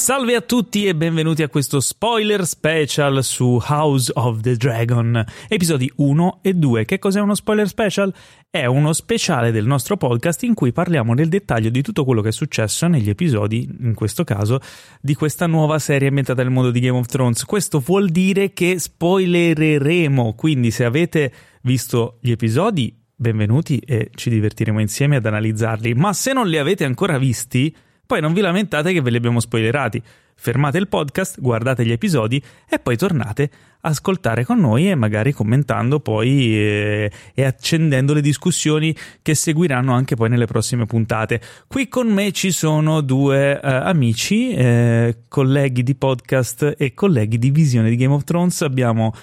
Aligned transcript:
Salve 0.00 0.34
a 0.34 0.40
tutti 0.40 0.86
e 0.86 0.94
benvenuti 0.94 1.42
a 1.42 1.50
questo 1.50 1.78
spoiler 1.78 2.46
special 2.46 3.22
su 3.22 3.60
House 3.62 4.10
of 4.14 4.40
the 4.40 4.56
Dragon, 4.56 5.22
episodi 5.46 5.92
1 5.96 6.38
e 6.40 6.54
2. 6.54 6.86
Che 6.86 6.98
cos'è 6.98 7.20
uno 7.20 7.34
spoiler 7.34 7.68
special? 7.68 8.10
È 8.48 8.64
uno 8.64 8.94
speciale 8.94 9.52
del 9.52 9.66
nostro 9.66 9.98
podcast 9.98 10.42
in 10.44 10.54
cui 10.54 10.72
parliamo 10.72 11.12
nel 11.12 11.28
dettaglio 11.28 11.68
di 11.68 11.82
tutto 11.82 12.06
quello 12.06 12.22
che 12.22 12.30
è 12.30 12.32
successo 12.32 12.86
negli 12.86 13.10
episodi, 13.10 13.68
in 13.80 13.92
questo 13.92 14.24
caso, 14.24 14.60
di 15.02 15.14
questa 15.14 15.46
nuova 15.46 15.78
serie 15.78 16.08
ambientata 16.08 16.42
nel 16.42 16.50
mondo 16.50 16.70
di 16.70 16.80
Game 16.80 16.98
of 16.98 17.06
Thrones. 17.06 17.44
Questo 17.44 17.78
vuol 17.80 18.08
dire 18.08 18.54
che 18.54 18.78
spoilereremo, 18.78 20.32
quindi 20.32 20.70
se 20.70 20.86
avete 20.86 21.30
visto 21.60 22.16
gli 22.22 22.30
episodi, 22.30 22.98
benvenuti 23.14 23.76
e 23.80 24.10
ci 24.14 24.30
divertiremo 24.30 24.80
insieme 24.80 25.16
ad 25.16 25.26
analizzarli, 25.26 25.92
ma 25.92 26.14
se 26.14 26.32
non 26.32 26.48
li 26.48 26.56
avete 26.56 26.86
ancora 26.86 27.18
visti 27.18 27.76
poi 28.10 28.20
non 28.20 28.32
vi 28.32 28.40
lamentate 28.40 28.92
che 28.92 29.00
ve 29.00 29.10
li 29.10 29.18
abbiamo 29.18 29.38
spoilerati. 29.38 30.02
Fermate 30.34 30.78
il 30.78 30.88
podcast, 30.88 31.40
guardate 31.40 31.86
gli 31.86 31.92
episodi 31.92 32.42
e 32.68 32.80
poi 32.80 32.96
tornate 32.96 33.48
a 33.82 33.90
ascoltare 33.90 34.44
con 34.44 34.58
noi 34.58 34.90
e 34.90 34.96
magari 34.96 35.32
commentando 35.32 36.00
poi 36.00 36.56
e, 36.56 37.12
e 37.32 37.44
accendendo 37.44 38.12
le 38.12 38.20
discussioni 38.20 38.92
che 39.22 39.36
seguiranno 39.36 39.92
anche 39.92 40.16
poi 40.16 40.28
nelle 40.28 40.46
prossime 40.46 40.86
puntate. 40.86 41.40
Qui 41.68 41.86
con 41.86 42.08
me 42.08 42.32
ci 42.32 42.50
sono 42.50 43.00
due 43.00 43.52
uh, 43.52 43.58
amici, 43.62 44.54
eh, 44.54 45.18
colleghi 45.28 45.84
di 45.84 45.94
podcast 45.94 46.74
e 46.76 46.94
colleghi 46.94 47.38
di 47.38 47.52
visione 47.52 47.90
di 47.90 47.94
Game 47.94 48.14
of 48.14 48.24
Thrones. 48.24 48.62
Abbiamo 48.62 49.14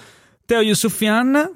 Teo 0.46 0.62
Yusufian. 0.62 1.50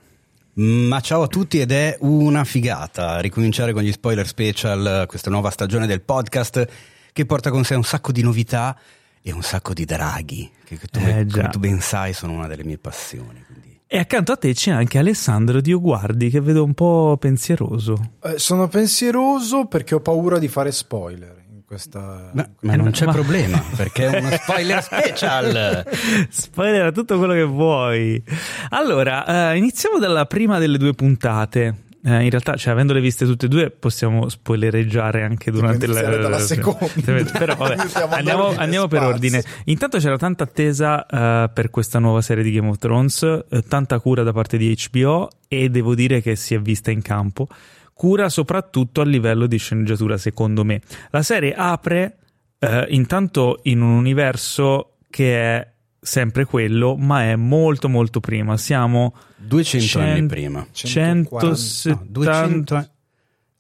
Ma 0.53 1.01
ciao 1.01 1.23
a 1.23 1.29
tutti 1.29 1.61
ed 1.61 1.73
è 1.73 1.97
una 2.01 2.45
figata 2.45 3.21
ricominciare 3.21 3.73
con 3.73 3.83
gli 3.83 3.91
spoiler 3.91 4.27
special, 4.27 5.07
questa 5.07 5.31
nuova 5.31 5.49
stagione 5.49 5.87
del 5.87 6.03
podcast 6.03 6.91
che 7.13 7.27
porta 7.27 7.51
con 7.51 7.65
sé 7.65 7.75
un 7.75 7.85
sacco 7.85 8.13
di 8.13 8.23
novità 8.23 8.77
e 9.23 9.33
un 9.33 9.43
sacco 9.43 9.73
di 9.73 9.85
draghi, 9.85 10.51
che 10.65 10.79
tu, 10.91 10.99
eh, 10.99 11.27
come 11.31 11.49
tu 11.49 11.59
ben 11.59 11.81
sai 11.81 12.13
sono 12.13 12.33
una 12.33 12.47
delle 12.47 12.65
mie 12.65 12.79
passioni. 12.79 13.45
Quindi. 13.47 13.81
E 13.87 13.99
accanto 13.99 14.33
a 14.33 14.37
te 14.37 14.55
c'è 14.55 14.71
anche 14.71 14.99
Alessandro 14.99 15.61
Dioguardi 15.61 16.31
che 16.31 16.41
vedo 16.41 16.65
un 16.65 16.73
po' 16.73 17.17
pensieroso. 17.21 18.15
Eh, 18.23 18.39
sono 18.39 18.67
pensieroso 18.67 19.67
perché 19.67 19.95
ho 19.95 20.01
paura 20.01 20.39
di 20.39 20.49
fare 20.49 20.73
spoiler. 20.73 21.41
Questa, 21.67 22.31
ma, 22.33 22.49
ma, 22.61 22.77
non 22.77 22.91
c'è 22.91 23.05
ma... 23.07 23.13
problema 23.13 23.63
perché 23.77 24.09
è 24.09 24.19
uno 24.19 24.31
spoiler 24.31 24.83
special. 24.83 25.87
spoiler 26.29 26.93
tutto 26.93 27.19
quello 27.19 27.35
che 27.35 27.45
vuoi. 27.45 28.23
Allora, 28.71 29.53
eh, 29.53 29.57
iniziamo 29.59 29.99
dalla 29.99 30.27
prima 30.27 30.59
delle 30.59 30.79
due 30.79 30.95
puntate 30.95 31.91
eh, 32.05 32.25
in 32.25 32.31
realtà, 32.31 32.57
cioè, 32.57 32.73
avendole 32.73 33.01
viste 33.01 33.25
tutte 33.25 33.47
e 33.47 33.49
due, 33.49 33.71
possiamo 33.71 34.29
spoilereggiare 34.29 35.23
anche 35.23 35.53
durante 35.53 35.87
la, 35.87 36.03
dalla 36.03 36.39
seconda. 36.41 36.89
Però 37.39 37.55
vabbè, 37.55 37.77
andiamo, 38.11 38.49
andiamo 38.49 38.89
per 38.89 39.03
ordine. 39.03 39.43
Intanto 39.67 39.99
c'era 39.99 40.19
tanta 40.19 40.43
attesa 40.43 41.07
uh, 41.09 41.53
per 41.53 41.71
questa 41.71 42.01
nuova 42.01 42.21
serie 42.21 42.43
di 42.43 42.51
Game 42.51 42.69
of 42.69 42.79
Thrones, 42.79 43.21
uh, 43.23 43.61
tanta 43.69 44.01
cura 44.01 44.25
da 44.25 44.33
parte 44.33 44.57
di 44.57 44.77
HBO 44.91 45.29
e 45.47 45.69
devo 45.69 45.95
dire 45.95 46.21
che 46.21 46.35
si 46.35 46.55
è 46.55 46.61
vista 46.61 46.91
in 46.91 47.03
campo. 47.03 47.47
Cura 47.93 48.29
soprattutto 48.29 49.01
a 49.01 49.05
livello 49.05 49.47
di 49.47 49.59
sceneggiatura, 49.59 50.19
secondo 50.19 50.65
me. 50.65 50.81
La 51.11 51.23
serie 51.23 51.55
apre 51.55 52.17
uh, 52.59 52.85
intanto 52.89 53.61
in 53.65 53.81
un 53.81 53.91
universo 53.91 54.97
che 55.09 55.37
è 55.37 55.72
sempre 56.05 56.45
quello, 56.45 56.97
ma 56.97 57.23
è 57.23 57.37
molto 57.37 57.89
molto 57.89 58.19
prima. 58.19 58.57
Siamo 58.57 59.15
200 59.37 59.87
cent- 59.87 60.05
anni 60.05 60.27
prima. 60.27 60.67
170 60.73 61.47
no, 61.47 62.03
200 62.09 62.87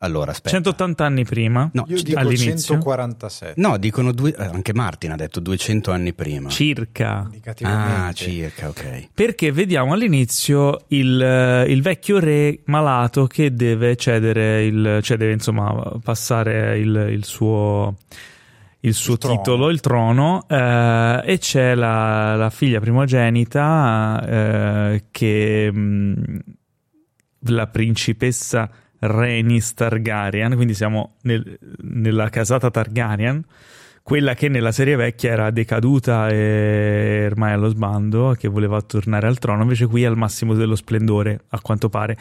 allora, 0.05 0.33
aspetta. 0.33 0.57
180 0.57 1.05
anni 1.05 1.25
prima? 1.25 1.71
No, 1.73 1.85
Io 1.87 2.03
dico 2.03 2.19
all'inizio. 2.19 2.75
147. 2.75 3.61
No, 3.61 3.79
dicono 3.79 4.11
due, 4.11 4.35
eh, 4.35 4.45
anche 4.45 4.75
Martin 4.75 5.13
ha 5.13 5.17
detto 5.17 5.39
200 5.39 5.93
anni 5.93 6.13
prima. 6.13 6.49
Circa. 6.49 7.31
Ah, 7.61 8.11
circa, 8.13 8.69
ok. 8.69 9.11
Perché 9.15 9.53
vediamo 9.53 9.93
all'inizio 9.93 10.87
il, 10.89 11.23
eh, 11.23 11.71
il 11.71 11.83
vecchio 11.83 12.19
re 12.19 12.59
malato 12.65 13.29
che 13.29 13.55
deve 13.55 13.95
cedere 13.95 14.65
il, 14.65 14.99
cioè 15.03 15.17
deve 15.17 15.35
insomma 15.35 15.73
passare 16.03 16.79
il, 16.79 17.07
il 17.11 17.25
suo 17.25 17.95
il 18.85 18.95
suo 18.95 19.15
il 19.15 19.19
titolo, 19.19 19.71
il 19.71 19.81
trono, 19.81 20.45
eh, 20.49 21.23
e 21.25 21.39
c'è 21.39 21.75
la, 21.75 22.35
la 22.35 22.51
figlia 22.51 22.81
primogenita 22.81 24.25
eh, 24.27 25.05
che 25.11 25.71
mh, 25.73 25.79
mm, 25.79 26.37
la 27.47 27.67
principessa 27.69 28.69
Rhaenys 28.99 29.75
Targaryen, 29.75 30.55
quindi 30.55 30.75
siamo 30.75 31.17
nel, 31.23 31.59
nella 31.83 32.29
casata 32.29 32.71
Targaryen, 32.71 33.45
quella 34.03 34.35
che 34.35 34.49
nella 34.49 34.73
serie 34.73 34.97
vecchia 34.97 35.31
era 35.31 35.51
decaduta 35.51 36.29
e 36.29 37.27
ormai 37.31 37.53
allo 37.53 37.69
sbando, 37.69 38.35
che 38.37 38.49
voleva 38.49 38.83
tornare 38.83 39.29
al 39.29 39.39
trono, 39.39 39.63
invece 39.63 39.87
qui 39.87 40.03
è 40.03 40.07
al 40.07 40.17
massimo 40.17 40.55
dello 40.55 40.75
splendore, 40.75 41.45
a 41.51 41.61
quanto 41.61 41.89
pare. 41.89 42.17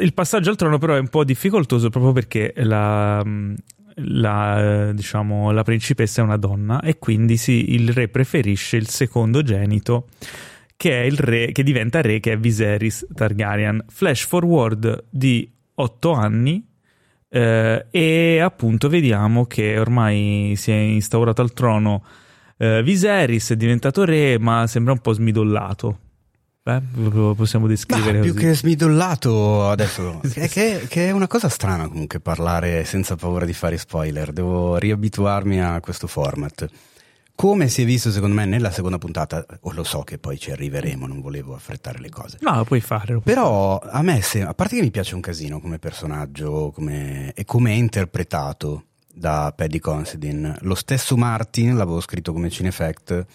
il 0.00 0.14
passaggio 0.14 0.48
al 0.48 0.56
trono 0.56 0.78
però 0.78 0.94
è 0.94 0.98
un 0.98 1.08
po' 1.08 1.22
difficoltoso 1.22 1.90
proprio 1.90 2.12
perché 2.12 2.54
la, 2.56 3.22
mm, 3.22 3.54
la, 3.98 4.92
diciamo, 4.92 5.50
la 5.52 5.62
principessa 5.62 6.20
è 6.20 6.24
una 6.24 6.36
donna 6.36 6.80
e 6.80 6.98
quindi 6.98 7.36
sì, 7.36 7.74
il 7.74 7.90
re 7.90 8.08
preferisce 8.08 8.76
il 8.76 8.88
secondogenito 8.88 10.08
che 10.76 11.02
è 11.02 11.04
il 11.04 11.16
re 11.16 11.52
che 11.52 11.62
diventa 11.62 12.02
re 12.02 12.20
che 12.20 12.32
è 12.32 12.38
Viserys 12.38 13.06
Targaryen. 13.14 13.84
Flash 13.88 14.26
forward 14.26 15.04
di 15.08 15.50
otto 15.76 16.12
anni 16.12 16.66
eh, 17.28 17.86
e 17.90 18.40
appunto 18.40 18.88
vediamo 18.88 19.46
che 19.46 19.78
ormai 19.78 20.54
si 20.56 20.70
è 20.70 20.76
instaurato 20.76 21.40
al 21.42 21.52
trono 21.52 22.04
eh, 22.58 22.82
Viserys, 22.82 23.52
è 23.52 23.56
diventato 23.56 24.04
re 24.04 24.38
ma 24.38 24.66
sembra 24.66 24.92
un 24.92 25.00
po' 25.00 25.12
smidollato 25.12 26.00
Beh, 26.66 26.82
lo 26.94 27.36
possiamo 27.36 27.68
descrivere 27.68 28.18
bah, 28.18 28.24
più 28.24 28.34
che 28.34 28.52
smidollato 28.52 29.68
adesso. 29.68 30.20
È 30.34 30.48
che, 30.48 30.86
che, 30.88 31.06
è 31.06 31.10
una 31.12 31.28
cosa 31.28 31.48
strana 31.48 31.86
comunque 31.86 32.18
parlare 32.18 32.84
senza 32.84 33.14
paura 33.14 33.44
di 33.44 33.52
fare 33.52 33.78
spoiler. 33.78 34.32
Devo 34.32 34.76
riabituarmi 34.76 35.62
a 35.62 35.78
questo 35.78 36.08
format. 36.08 36.68
Come 37.36 37.68
si 37.68 37.82
è 37.82 37.84
visto 37.84 38.10
secondo 38.10 38.34
me 38.34 38.46
nella 38.46 38.72
seconda 38.72 38.98
puntata 38.98 39.46
o 39.60 39.72
lo 39.72 39.84
so 39.84 40.00
che 40.00 40.18
poi 40.18 40.38
ci 40.40 40.50
arriveremo 40.50 41.06
non 41.06 41.20
volevo 41.20 41.54
affrettare 41.54 42.00
le 42.00 42.08
cose. 42.08 42.38
No 42.40 42.56
lo 42.56 42.64
puoi 42.64 42.80
fare 42.80 43.12
lo 43.12 43.20
puoi 43.20 43.32
però 43.32 43.78
fare. 43.78 43.92
a 43.92 44.02
me 44.02 44.20
se, 44.22 44.42
a 44.42 44.52
parte 44.52 44.74
che 44.74 44.82
mi 44.82 44.90
piace 44.90 45.14
un 45.14 45.20
casino 45.20 45.60
come 45.60 45.78
personaggio 45.78 46.72
come, 46.74 47.32
e 47.34 47.44
come 47.44 47.70
è 47.70 47.74
interpretato 47.74 48.86
da 49.12 49.52
Paddy 49.54 49.78
Considine 49.78 50.56
lo 50.62 50.74
stesso 50.74 51.16
Martin 51.16 51.76
l'avevo 51.76 52.00
scritto 52.00 52.32
come 52.32 52.50
Cinefact 52.50 53.26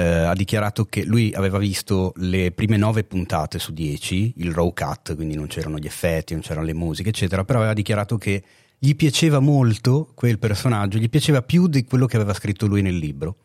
eh, 0.00 0.24
ha 0.24 0.32
dichiarato 0.32 0.86
che 0.86 1.04
lui 1.04 1.32
aveva 1.34 1.58
visto 1.58 2.12
le 2.16 2.52
prime 2.52 2.78
nove 2.78 3.04
puntate 3.04 3.58
su 3.58 3.72
dieci, 3.72 4.32
il 4.38 4.52
raw 4.52 4.72
cut, 4.72 5.14
quindi 5.14 5.34
non 5.34 5.46
c'erano 5.46 5.78
gli 5.78 5.86
effetti, 5.86 6.32
non 6.32 6.42
c'erano 6.42 6.64
le 6.64 6.72
musiche, 6.72 7.10
eccetera, 7.10 7.44
però 7.44 7.58
aveva 7.58 7.74
dichiarato 7.74 8.16
che 8.16 8.42
gli 8.78 8.96
piaceva 8.96 9.40
molto 9.40 10.10
quel 10.14 10.38
personaggio, 10.38 10.96
gli 10.96 11.10
piaceva 11.10 11.42
più 11.42 11.66
di 11.66 11.84
quello 11.84 12.06
che 12.06 12.16
aveva 12.16 12.32
scritto 12.32 12.66
lui 12.66 12.80
nel 12.80 12.96
libro, 12.96 13.36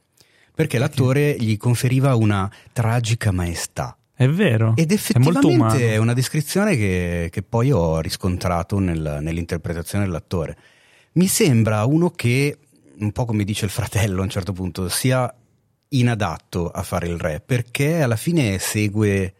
perché 0.54 0.78
l'attore 0.78 1.36
gli 1.38 1.58
conferiva 1.58 2.16
una 2.16 2.50
tragica 2.72 3.32
maestà. 3.32 3.98
È 4.14 4.30
vero. 4.30 4.72
Ed 4.78 4.94
effettivamente 4.94 5.90
è, 5.90 5.94
è 5.94 5.98
una 5.98 6.14
descrizione 6.14 6.78
che, 6.78 7.28
che, 7.30 7.44
poi 7.44 7.72
ho 7.72 8.00
riscontrato 8.00 8.80
nel, 8.80 9.18
nell'interpretazione 9.20 10.06
dell'attore. 10.06 10.58
Mi 11.14 11.28
sembra 11.28 11.84
uno 11.84 12.12
che, 12.12 12.58
un 13.00 13.12
po' 13.12 13.26
come 13.26 13.44
dice 13.44 13.66
il 13.66 13.72
fratello 13.72 14.22
a 14.22 14.24
un 14.24 14.30
certo 14.30 14.54
punto, 14.54 14.88
sia 14.88 15.34
inadatto 15.90 16.69
a 16.69 16.84
fare 16.84 17.07
il 17.07 17.19
re 17.19 17.41
perché 17.46 18.01
alla 18.01 18.16
fine 18.16 18.57
segue, 18.59 19.34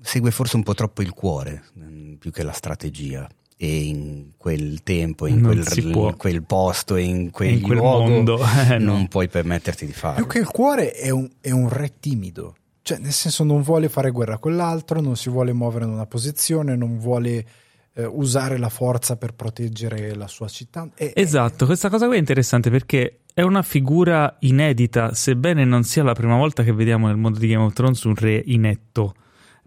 segue 0.00 0.30
forse 0.30 0.56
un 0.56 0.62
po' 0.62 0.74
troppo 0.74 1.02
il 1.02 1.12
cuore 1.12 1.64
mm, 1.78 2.14
più 2.14 2.30
che 2.30 2.42
la 2.42 2.52
strategia 2.52 3.28
e 3.56 3.84
in 3.84 4.32
quel 4.36 4.82
tempo, 4.82 5.26
in, 5.26 5.42
quel, 5.42 5.64
in 5.76 6.16
quel, 6.16 6.42
posto, 6.42 6.96
in 6.96 7.30
quel, 7.30 7.52
in 7.52 7.62
quel 7.62 7.78
luogo, 7.78 8.08
mondo 8.08 8.38
eh, 8.68 8.78
non 8.78 9.02
no. 9.02 9.08
puoi 9.08 9.28
permetterti 9.28 9.86
di 9.86 9.92
farlo. 9.92 10.16
Più 10.16 10.26
che 10.26 10.38
il 10.38 10.48
cuore 10.48 10.92
è 10.92 11.10
un, 11.10 11.28
è 11.40 11.50
un 11.50 11.68
re 11.68 11.94
timido, 12.00 12.56
cioè 12.82 12.98
nel 12.98 13.12
senso 13.12 13.44
non 13.44 13.62
vuole 13.62 13.88
fare 13.88 14.10
guerra 14.10 14.38
con 14.38 14.56
l'altro, 14.56 15.00
non 15.00 15.16
si 15.16 15.30
vuole 15.30 15.52
muovere 15.52 15.84
in 15.84 15.92
una 15.92 16.06
posizione, 16.06 16.76
non 16.76 16.98
vuole 16.98 17.46
eh, 17.94 18.04
usare 18.04 18.58
la 18.58 18.68
forza 18.68 19.16
per 19.16 19.34
proteggere 19.34 20.14
la 20.14 20.28
sua 20.28 20.48
città. 20.48 20.88
E, 20.96 21.12
esatto, 21.14 21.64
questa 21.64 21.88
cosa 21.88 22.06
qui 22.06 22.16
è 22.16 22.18
interessante 22.18 22.70
perché 22.70 23.20
è 23.34 23.42
una 23.42 23.62
figura 23.62 24.36
inedita, 24.40 25.12
sebbene 25.12 25.64
non 25.64 25.82
sia 25.82 26.04
la 26.04 26.14
prima 26.14 26.36
volta 26.36 26.62
che 26.62 26.72
vediamo 26.72 27.08
nel 27.08 27.16
mondo 27.16 27.40
di 27.40 27.48
Game 27.48 27.64
of 27.64 27.72
Thrones 27.72 28.04
un 28.04 28.14
re 28.14 28.40
inetto, 28.46 29.12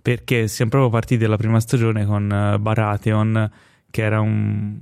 perché 0.01 0.47
siamo 0.47 0.71
proprio 0.71 0.89
partiti 0.89 1.21
dalla 1.21 1.35
prima 1.35 1.59
stagione 1.59 2.05
con 2.05 2.23
uh, 2.23 2.57
Baratheon, 2.57 3.51
che 3.91 4.01
era 4.01 4.21
un... 4.21 4.79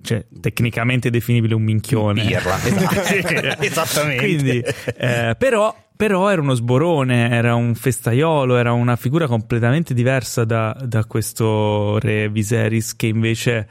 Cioè, 0.00 0.24
tecnicamente 0.40 1.10
definibile 1.10 1.56
un 1.56 1.62
minchione. 1.62 2.24
Birla, 2.24 2.62
esatto. 2.62 3.62
esattamente. 3.62 4.22
Quindi, 4.22 4.62
eh, 4.96 5.34
però 5.36 5.74
però 5.98 6.28
era 6.30 6.40
uno 6.40 6.54
sborone, 6.54 7.28
era 7.28 7.56
un 7.56 7.74
festaiolo, 7.74 8.56
era 8.56 8.70
una 8.70 8.94
figura 8.94 9.26
completamente 9.26 9.94
diversa 9.94 10.44
da, 10.44 10.72
da 10.80 11.04
questo 11.06 11.98
re 11.98 12.28
Viserys 12.28 12.94
che 12.94 13.08
invece 13.08 13.68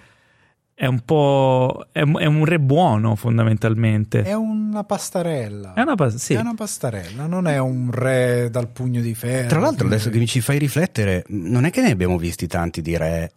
è 0.80 0.86
un 0.86 1.00
po'. 1.00 1.88
È, 1.92 2.02
è, 2.02 2.26
un 2.26 2.46
re 2.46 2.60
buono, 2.60 3.16
fondamentalmente. 3.16 4.22
È 4.22 4.34
una 4.34 4.84
pastarella. 4.84 5.74
È 5.74 5.82
una, 5.82 5.96
pa- 5.96 6.12
sì. 6.12 6.36
è 6.36 6.40
una, 6.40 6.54
pastarella, 6.54 7.26
non 7.26 7.48
è 7.48 7.58
un 7.58 7.90
re 7.92 8.50
dal 8.52 8.68
pugno 8.68 9.02
di 9.02 9.16
ferro. 9.16 9.48
Tra 9.48 9.60
l'altro, 9.60 9.88
adesso 9.88 10.12
che 10.12 10.20
mi 10.20 10.28
ci 10.28 10.40
fai 10.40 10.60
riflettere, 10.60 11.24
non 11.30 11.66
è 11.66 11.72
che 11.72 11.82
ne 11.82 11.90
abbiamo 11.90 12.20
visti 12.20 12.46
tanti 12.46 12.84
di 12.84 12.96
re 12.96 13.32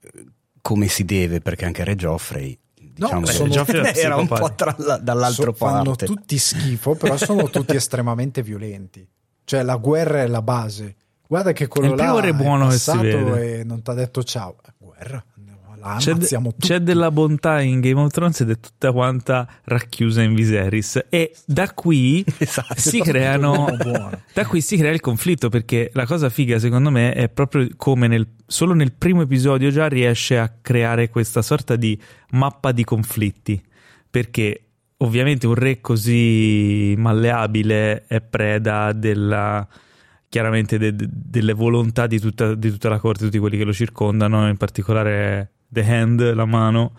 eh, 0.00 0.24
come 0.60 0.88
si 0.88 1.06
deve, 1.06 1.40
perché 1.40 1.64
anche 1.64 1.84
Re 1.84 1.96
Geoffrey. 1.96 2.58
Diciamo 2.78 3.20
No, 3.20 3.26
sono- 3.28 3.64
era 3.94 4.16
un 4.16 4.26
po' 4.26 4.52
tra 4.54 4.74
la- 4.76 4.98
dall'altro 4.98 5.52
So- 5.52 5.64
fanno 5.66 5.84
parte. 5.84 6.04
tutti 6.04 6.36
schifo, 6.36 6.96
però 6.96 7.16
sono 7.16 7.48
tutti 7.48 7.74
estremamente 7.76 8.42
violenti. 8.42 9.08
Cioè, 9.42 9.62
la 9.62 9.76
guerra 9.76 10.20
è 10.20 10.26
la 10.26 10.42
base. 10.42 10.96
Guarda 11.26 11.52
che 11.52 11.66
quello 11.66 11.86
È 11.86 11.90
il 11.92 11.96
primo 11.96 12.14
là 12.16 12.20
re 12.20 12.28
è 12.28 12.32
buono 12.34 12.70
si 12.70 12.90
passato 12.90 13.36
e 13.36 13.62
non 13.64 13.80
ti 13.80 13.90
ha 13.90 13.94
detto 13.94 14.22
ciao. 14.22 14.56
Guerra, 14.76 15.24
C'è, 15.98 16.14
de- 16.14 16.54
c'è 16.58 16.80
della 16.80 17.10
bontà 17.10 17.60
in 17.60 17.80
Game 17.80 18.00
of 18.00 18.10
Thrones 18.10 18.40
ed 18.40 18.50
è 18.50 18.58
tutta 18.58 18.90
quanta 18.92 19.46
racchiusa 19.64 20.22
in 20.22 20.34
Viserys. 20.34 21.04
E 21.08 21.34
da 21.46 21.72
qui 21.72 22.24
Esatto. 22.38 22.74
si 22.76 23.00
creano. 23.02 23.66
Da 24.32 24.46
qui 24.46 24.60
si 24.60 24.76
crea 24.76 24.92
il 24.92 25.00
conflitto 25.00 25.48
perché 25.48 25.90
la 25.94 26.06
cosa 26.06 26.28
figa, 26.30 26.58
secondo 26.58 26.90
me, 26.90 27.12
è 27.12 27.28
proprio 27.28 27.68
come 27.76 28.06
nel, 28.06 28.26
solo 28.46 28.72
nel 28.74 28.92
primo 28.92 29.22
episodio 29.22 29.70
già 29.70 29.86
riesce 29.88 30.38
a 30.38 30.52
creare 30.60 31.10
questa 31.10 31.42
sorta 31.42 31.76
di 31.76 31.98
mappa 32.30 32.72
di 32.72 32.84
conflitti. 32.84 33.62
Perché 34.10 34.60
ovviamente 34.98 35.46
un 35.46 35.54
re 35.54 35.80
così 35.80 36.94
malleabile 36.96 38.06
è 38.06 38.20
preda 38.20 38.92
della 38.92 39.66
chiaramente 40.28 40.78
de- 40.78 40.94
de- 40.96 41.08
delle 41.10 41.52
volontà 41.52 42.06
di 42.06 42.18
tutta, 42.18 42.54
di 42.54 42.70
tutta 42.70 42.88
la 42.88 42.98
corte, 42.98 43.24
tutti 43.24 43.38
quelli 43.38 43.56
che 43.56 43.64
lo 43.64 43.72
circondano, 43.72 44.48
in 44.48 44.56
particolare 44.56 45.50
The 45.74 45.84
Hand, 45.92 46.32
la 46.34 46.44
mano. 46.46 46.92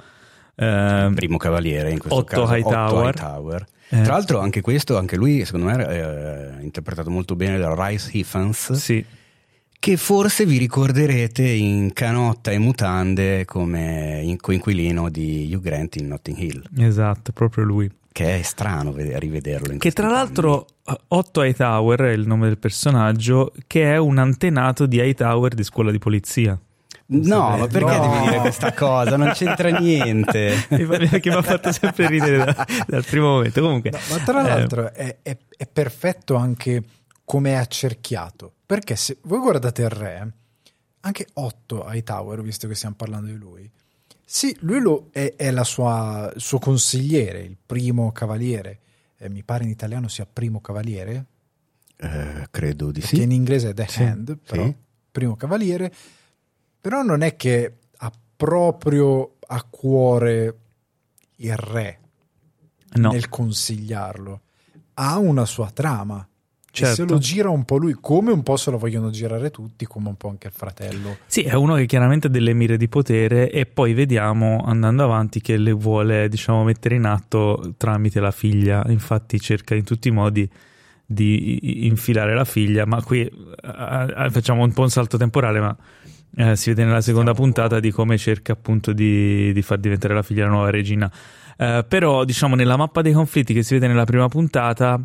ehm, 0.57 1.15
primo 1.15 1.37
cavaliere 1.37 1.89
in 1.91 1.97
questo 1.99 2.19
Otto 2.19 2.43
caso 2.43 2.53
Hightower. 2.55 3.07
Otto 3.07 3.19
Hightower. 3.23 3.65
eh, 3.89 4.01
Tra 4.03 4.13
l'altro 4.13 4.39
anche 4.39 4.61
questo, 4.61 4.97
anche 4.97 5.15
lui 5.17 5.43
secondo 5.43 5.65
me 5.67 5.85
è 5.85 6.61
interpretato 6.61 7.09
molto 7.09 7.35
bene 7.35 7.57
da 7.57 7.73
Rice 7.77 8.09
Hiffens 8.13 8.71
sì, 8.73 9.03
che 9.77 9.97
forse 9.97 10.45
vi 10.45 10.57
ricorderete 10.57 11.43
in 11.45 11.91
canotta 11.93 12.51
e 12.51 12.57
mutande 12.57 13.43
come 13.45 14.21
in- 14.23 14.37
coinquilino 14.37 15.09
di 15.09 15.51
Hugh 15.53 15.61
Grant 15.61 15.97
in 15.97 16.07
Notting 16.07 16.37
Hill 16.37 16.63
esatto, 16.79 17.31
proprio 17.33 17.65
lui. 17.65 17.91
che 18.11 18.39
è 18.39 18.41
strano 18.41 18.93
vede- 18.93 19.19
rivederlo 19.19 19.77
Che 19.77 19.91
tra 19.91 20.09
l'altro 20.09 20.65
eh, 20.85 20.97
Otto 21.09 21.43
Hightower 21.43 21.99
è 22.01 22.11
il 22.13 22.25
nome 22.25 22.47
del 22.47 22.57
personaggio, 22.57 23.51
che 23.67 23.93
è 23.93 23.97
un 23.97 24.17
antenato 24.19 24.85
di 24.85 24.97
Hightower 24.99 25.53
di 25.53 25.63
scuola 25.63 25.91
di 25.91 25.99
polizia. 25.99 26.57
No 27.07 27.57
ma 27.57 27.67
perché 27.67 27.97
No. 27.97 28.09
devi 28.09 28.27
dire 28.27 28.39
questa 28.39 28.73
cosa 28.73 29.15
non 29.17 29.31
c'entra 29.33 29.69
niente 29.69 30.65
che 30.69 31.29
mi 31.29 31.35
ha 31.35 31.41
fatto 31.41 31.71
sempre 31.71 32.07
ridere 32.07 32.37
da- 32.45 32.65
dal 32.87 33.05
primo 33.05 33.27
momento. 33.33 33.61
Comunque, 33.61 33.91
No, 33.91 33.97
ma 34.09 34.17
tra 34.23 34.39
eh, 34.39 34.43
l'altro 34.47 34.91
è, 34.93 35.17
è- 35.21 35.37
è 35.55 35.67
perfetto 35.67 36.35
anche 36.35 36.83
come 37.23 37.51
è 37.51 37.55
accerchiato. 37.55 38.53
Perché 38.65 38.95
se 38.95 39.17
voi 39.23 39.39
guardate 39.39 39.81
il 39.83 39.89
re, 39.89 40.31
anche 41.01 41.27
Otto 41.33 41.85
Hightower, 41.87 42.41
visto 42.41 42.67
che 42.67 42.73
stiamo 42.75 42.95
parlando 42.95 43.27
di 43.27 43.37
lui, 43.37 43.69
sì, 44.23 44.55
lui 44.61 44.79
lo- 44.79 45.09
è, 45.11 45.33
è 45.37 45.51
la 45.51 45.63
sua- 45.63 46.31
il 46.33 46.41
suo 46.41 46.57
consigliere, 46.59 47.41
il 47.41 47.55
primo 47.63 48.11
cavaliere. 48.11 48.79
Eh, 49.17 49.29
mi 49.29 49.43
pare 49.43 49.63
in 49.63 49.69
italiano 49.69 50.07
sia 50.07 50.25
primo 50.31 50.59
cavaliere, 50.59 51.25
Eh, 51.97 52.47
credo 52.51 52.91
di 52.91 52.99
perché 52.99 53.15
sì 53.15 53.21
in 53.21 53.31
inglese 53.31 53.69
è 53.69 53.73
The 53.73 53.85
Sì, 53.87 54.03
Hand, 54.03 54.37
però 54.45 54.63
sì. 54.65 54.75
primo 55.11 55.35
cavaliere. 55.37 55.93
Però 56.85 57.01
non 57.01 57.23
è 57.23 57.35
che 57.35 57.77
ha 57.97 58.11
proprio 58.35 59.37
a 59.47 59.65
cuore 59.67 60.55
il 61.37 61.55
re 61.55 61.99
no, 62.93 63.09
nel 63.09 63.27
consigliarlo. 63.27 64.41
Ha 64.93 65.17
una 65.17 65.45
sua 65.45 65.71
trama. 65.71 66.27
Certo. 66.69 66.93
se 66.93 67.03
lo 67.05 67.17
gira 67.17 67.49
un 67.49 67.63
po' 67.65 67.77
lui, 67.77 67.95
come 67.99 68.31
un 68.31 68.43
po' 68.43 68.55
se 68.55 68.69
lo 68.69 68.77
vogliono 68.77 69.09
girare 69.09 69.49
tutti, 69.49 69.85
come 69.87 70.09
un 70.09 70.15
po' 70.15 70.27
anche 70.27 70.47
il 70.47 70.53
fratello. 70.53 71.17
sì, 71.25 71.41
è 71.41 71.55
uno 71.55 71.73
che 71.73 71.87
chiaramente 71.87 72.27
ha 72.27 72.29
delle 72.29 72.53
mire 72.53 72.77
di 72.77 72.87
potere 72.87 73.49
e 73.49 73.65
poi 73.65 73.93
vediamo 73.93 74.61
andando 74.63 75.05
avanti 75.05 75.41
che 75.41 75.57
le 75.57 75.71
vuole, 75.71 76.29
diciamo, 76.29 76.63
mettere 76.63 76.93
in 76.93 77.05
atto 77.05 77.73
tramite 77.77 78.19
la 78.19 78.29
figlia. 78.29 78.83
Infatti 78.89 79.39
cerca 79.39 79.73
in 79.73 79.85
tutti 79.85 80.09
i 80.09 80.11
modi 80.11 80.47
di 81.03 81.87
infilare 81.87 82.35
la 82.35 82.45
figlia, 82.45 82.85
ma 82.85 83.01
qui 83.01 83.21
eh, 83.21 84.29
facciamo 84.29 84.63
un 84.63 84.73
po' 84.73 84.81
un 84.83 84.89
salto 84.89 85.17
temporale, 85.17 85.59
ma 85.59 85.75
eh, 86.35 86.55
si 86.55 86.69
vede 86.69 86.83
nella 86.83 87.01
seconda 87.01 87.31
Stiamo- 87.31 87.51
puntata 87.51 87.79
di 87.79 87.91
come 87.91 88.17
cerca 88.17 88.53
appunto 88.53 88.93
di, 88.93 89.53
di 89.53 89.61
far 89.61 89.77
diventare 89.77 90.13
la 90.13 90.21
figlia 90.21 90.45
la 90.45 90.51
nuova 90.51 90.69
regina. 90.69 91.11
Eh, 91.57 91.85
però, 91.87 92.23
diciamo, 92.25 92.55
nella 92.55 92.75
mappa 92.77 93.01
dei 93.01 93.13
conflitti 93.13 93.53
che 93.53 93.63
si 93.63 93.75
vede 93.75 93.87
nella 93.87 94.03
prima 94.05 94.27
puntata, 94.27 94.99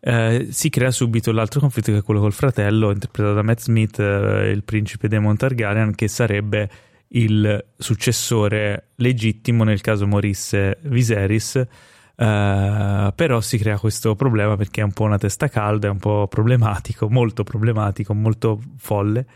eh, 0.00 0.48
si 0.50 0.68
crea 0.68 0.90
subito 0.90 1.32
l'altro 1.32 1.60
conflitto 1.60 1.92
che 1.92 1.98
è 1.98 2.02
quello 2.02 2.20
col 2.20 2.32
fratello, 2.32 2.90
interpretato 2.90 3.34
da 3.34 3.42
Matt 3.42 3.60
Smith, 3.60 3.98
eh, 3.98 4.50
il 4.50 4.62
principe 4.64 5.08
Daemon 5.08 5.36
Targaryen, 5.36 5.94
che 5.94 6.08
sarebbe 6.08 6.68
il 7.08 7.64
successore 7.76 8.88
legittimo 8.96 9.64
nel 9.64 9.80
caso 9.80 10.06
morisse 10.06 10.78
Viserys. 10.82 11.56
eh, 12.16 13.12
però 13.14 13.40
si 13.40 13.58
crea 13.58 13.78
questo 13.78 14.14
problema 14.14 14.56
perché 14.56 14.80
è 14.80 14.84
un 14.84 14.92
po' 14.92 15.04
una 15.04 15.18
testa 15.18 15.48
calda, 15.48 15.88
è 15.88 15.90
un 15.90 15.98
po' 15.98 16.28
problematico, 16.28 17.08
molto 17.08 17.42
problematico, 17.42 18.14
molto 18.14 18.60
folle. 18.76 19.26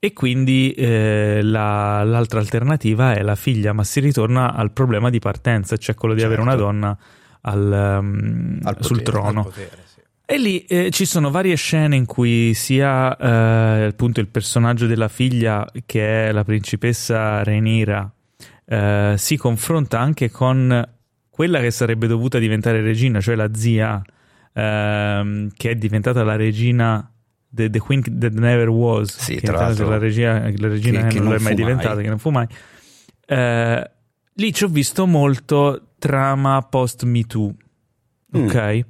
E 0.00 0.12
quindi 0.12 0.70
eh, 0.72 1.40
la- 1.42 2.04
l'altra 2.04 2.38
alternativa 2.38 3.14
è 3.14 3.22
la 3.22 3.34
figlia, 3.34 3.72
ma 3.72 3.82
si 3.82 3.98
ritorna 4.00 4.54
al 4.54 4.70
problema 4.70 5.10
di 5.10 5.18
partenza, 5.18 5.76
cioè 5.76 5.94
quello 5.96 6.14
di 6.14 6.22
avere 6.22 6.40
una 6.40 6.52
Certo. 6.52 6.64
donna 6.66 6.98
al, 7.40 7.98
um, 8.00 8.58
Al 8.62 8.76
sul 8.80 8.98
potere, 9.02 9.02
trono. 9.18 9.38
Al 9.40 9.44
potere, 9.46 9.82
sì. 9.86 10.00
E 10.30 10.38
lì 10.38 10.60
eh, 10.66 10.90
ci 10.90 11.04
sono 11.04 11.30
varie 11.30 11.56
scene 11.56 11.96
in 11.96 12.04
cui 12.04 12.52
sia 12.54 13.16
eh, 13.16 13.84
appunto 13.86 14.20
il 14.20 14.28
personaggio 14.28 14.86
della 14.86 15.08
figlia, 15.08 15.66
che 15.86 16.28
è 16.28 16.32
la 16.32 16.44
principessa 16.44 17.42
Rhaenyra, 17.42 18.08
eh, 18.66 19.14
si 19.16 19.36
confronta 19.36 19.98
anche 19.98 20.30
con 20.30 20.86
quella 21.28 21.60
che 21.60 21.70
sarebbe 21.72 22.06
dovuta 22.06 22.38
diventare 22.38 22.82
regina, 22.82 23.20
cioè 23.20 23.34
la 23.34 23.48
zia, 23.54 24.00
ehm, 24.52 25.48
che 25.56 25.70
è 25.70 25.74
diventata 25.74 26.22
la 26.22 26.36
regina. 26.36 27.10
The, 27.50 27.70
the 27.70 27.78
Queen 27.78 28.02
That 28.02 28.32
Never 28.32 28.68
Was, 28.68 29.16
Sì, 29.18 29.36
che 29.36 29.40
tra 29.46 29.58
l'altro, 29.60 29.88
la, 29.88 29.98
regia, 29.98 30.34
la 30.56 30.68
regina 30.68 31.00
che- 31.02 31.06
che, 31.08 31.12
che 31.14 31.18
non, 31.20 31.28
non 31.28 31.36
è 31.38 31.42
mai 31.42 31.54
diventata, 31.54 31.94
mai. 31.94 32.02
che 32.04 32.08
non 32.10 32.18
fu 32.18 32.30
mai. 32.30 32.46
Eh, 33.26 33.90
lì 34.34 34.52
ci 34.52 34.64
ho 34.64 34.68
visto 34.68 35.06
molto 35.06 35.88
trama 35.98 36.62
post 36.62 37.02
Me 37.04 37.22
Too. 37.24 37.54
Mm. 38.36 38.44
Ok, 38.44 38.80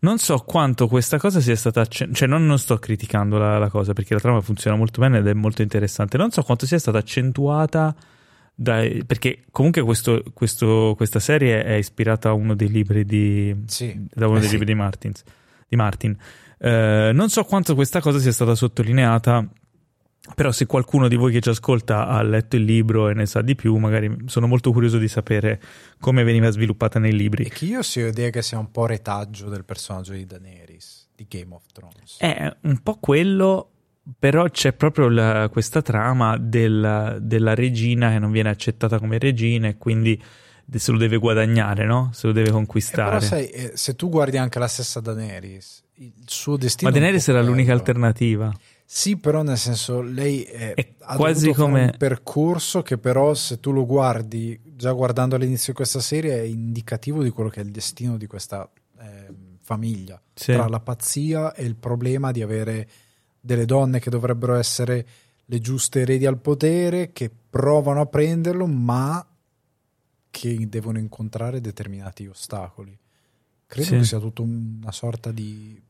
non 0.00 0.18
so 0.18 0.38
quanto 0.38 0.88
questa 0.88 1.18
cosa 1.18 1.38
sia 1.40 1.54
stata, 1.54 1.86
cioè 1.86 2.26
non, 2.26 2.44
non 2.46 2.58
sto 2.58 2.78
criticando 2.78 3.38
la, 3.38 3.56
la 3.56 3.68
cosa 3.68 3.92
perché 3.92 4.12
la 4.14 4.18
trama 4.20 4.40
funziona 4.40 4.76
molto 4.76 5.00
bene 5.00 5.18
ed 5.18 5.26
è 5.28 5.34
molto 5.34 5.62
interessante. 5.62 6.16
Non 6.16 6.32
so 6.32 6.42
quanto 6.42 6.66
sia 6.66 6.80
stata 6.80 6.98
accentuata 6.98 7.94
dai- 8.56 9.04
perché 9.06 9.44
comunque 9.52 9.82
questo- 9.82 10.24
questo- 10.34 10.94
questa 10.96 11.20
serie 11.20 11.62
è 11.62 11.74
ispirata 11.74 12.30
a 12.30 12.32
uno 12.32 12.56
dei 12.56 12.68
libri 12.68 13.04
di, 13.04 13.54
Sì. 13.66 13.94
da 14.12 14.26
uno 14.26 14.38
Eh 14.38 14.40
dei 14.40 14.48
sì. 14.48 14.54
libri 14.58 14.72
di, 14.72 14.78
Martins, 14.78 15.22
di 15.68 15.76
Martin. 15.76 16.16
Eh, 16.58 17.10
non 17.14 17.28
so 17.30 17.44
quanto 17.44 17.74
questa 17.74 18.00
cosa 18.00 18.18
sia 18.18 18.32
stata 18.32 18.54
sottolineata, 18.54 19.46
però 20.34 20.50
se 20.52 20.66
qualcuno 20.66 21.08
di 21.08 21.16
voi 21.16 21.32
che 21.32 21.40
ci 21.40 21.48
ascolta 21.48 22.06
ha 22.08 22.20
letto 22.22 22.56
il 22.56 22.64
libro 22.64 23.08
e 23.08 23.14
ne 23.14 23.26
sa 23.26 23.40
di 23.40 23.54
più, 23.54 23.76
magari 23.76 24.14
sono 24.26 24.46
molto 24.46 24.72
curioso 24.72 24.98
di 24.98 25.08
sapere 25.08 25.60
come 26.00 26.22
veniva 26.24 26.50
sviluppata 26.50 26.98
nei 26.98 27.12
libri. 27.12 27.44
E 27.44 27.48
che 27.50 27.64
io 27.64 27.82
si 27.82 28.02
ho 28.02 28.08
idea 28.08 28.30
che 28.30 28.42
sia 28.42 28.58
un 28.58 28.70
po' 28.70 28.86
retaggio 28.86 29.48
del 29.48 29.64
personaggio 29.64 30.12
di 30.12 30.26
Daenerys, 30.26 31.08
di 31.14 31.26
Game 31.28 31.54
of 31.54 31.62
Thrones. 31.72 32.16
È 32.18 32.56
un 32.62 32.82
po' 32.82 32.96
quello, 33.00 33.70
però 34.18 34.48
c'è 34.48 34.72
proprio 34.72 35.08
la- 35.08 35.48
questa 35.50 35.80
trama 35.80 36.36
del- 36.38 37.18
della 37.22 37.54
regina 37.54 38.10
che 38.10 38.18
non 38.18 38.30
viene 38.30 38.50
accettata 38.50 38.98
come 38.98 39.18
regina 39.18 39.68
e 39.68 39.76
quindi 39.78 40.20
se 40.76 40.92
lo 40.92 40.98
deve 40.98 41.16
guadagnare, 41.16 41.86
no? 41.86 42.10
Se 42.12 42.26
lo 42.26 42.32
deve 42.32 42.48
Eh, 42.48 42.52
conquistare. 42.52 43.16
però 43.16 43.20
sai, 43.20 43.48
eh, 43.48 43.72
se 43.74 43.96
tu 43.96 44.08
guardi 44.08 44.36
anche 44.36 44.58
la 44.58 44.68
stessa 44.68 45.00
Daenerys, 45.00 45.82
il 45.94 46.12
suo 46.26 46.56
destino... 46.56 46.90
Ma 46.90 46.96
è 46.96 47.00
Daenerys 47.00 47.28
era 47.28 47.40
l'unica 47.42 47.72
alternativa. 47.72 48.54
Sì, 48.84 49.16
però 49.16 49.42
nel 49.42 49.58
senso 49.58 50.00
lei 50.00 50.42
è, 50.42 50.74
È 50.74 50.94
ha 51.00 51.16
quasi 51.16 51.52
come- 51.52 51.84
un 51.84 51.94
percorso 51.98 52.82
che 52.82 52.96
però 52.96 53.34
se 53.34 53.60
tu 53.60 53.70
lo 53.70 53.84
guardi, 53.84 54.58
già 54.64 54.92
guardando 54.92 55.36
all'inizio 55.36 55.72
di 55.72 55.78
questa 55.78 56.00
serie, 56.00 56.38
è 56.40 56.42
indicativo 56.44 57.22
di 57.22 57.30
quello 57.30 57.50
che 57.50 57.60
è 57.60 57.64
il 57.64 57.70
destino 57.70 58.16
di 58.16 58.26
questa 58.26 58.66
ehm, 58.98 59.58
famiglia. 59.62 60.20
Sì. 60.32 60.52
Tra 60.52 60.68
la 60.68 60.80
pazzia 60.80 61.54
e 61.54 61.64
il 61.64 61.76
problema 61.76 62.30
di 62.30 62.40
avere 62.42 62.88
delle 63.40 63.66
donne 63.66 64.00
che 64.00 64.08
dovrebbero 64.10 64.54
essere 64.54 65.06
le 65.44 65.58
giuste 65.60 66.00
eredi 66.00 66.24
al 66.26 66.38
potere, 66.38 67.12
che 67.12 67.30
provano 67.50 68.00
a 68.00 68.06
prenderlo, 68.06 68.66
ma 68.66 69.24
che 70.30 70.66
devono 70.68 70.98
incontrare 70.98 71.60
determinati 71.60 72.26
ostacoli. 72.26 72.96
Credo 73.66 73.86
Sì. 73.88 73.96
che 73.96 74.04
sia 74.04 74.18
tutto 74.18 74.42
una 74.42 74.92
sorta 74.92 75.30
di 75.32 75.80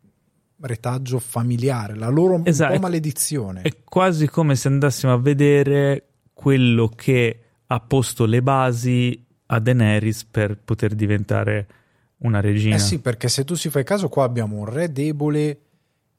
retaggio 0.61 1.19
familiare, 1.21 1.95
la 1.95 2.09
loro 2.09 2.41
Esatto. 2.45 2.79
maledizione. 2.81 3.63
È 3.63 3.73
quasi 3.85 4.27
come 4.29 4.57
se 4.57 4.69
andassimo 4.69 5.13
a 5.13 5.19
vedere 5.19 6.05
quello 6.33 6.89
che 6.89 7.41
ha 7.67 7.81
posto 7.81 8.25
le 8.25 8.43
basi 8.43 9.25
a 9.47 9.59
Daenerys 9.61 10.25
per 10.25 10.59
poter 10.59 10.95
diventare 10.95 11.67
una 12.19 12.41
regina. 12.41 12.75
Eh 12.75 12.81
sì, 12.81 13.01
perché 13.01 13.29
se 13.29 13.45
tu 13.45 13.55
si 13.55 13.71
fai 13.71 13.85
caso, 13.85 14.09
qua 14.09 14.25
abbiamo 14.25 14.57
un 14.57 14.65
re 14.65 14.91
debole 14.91 15.61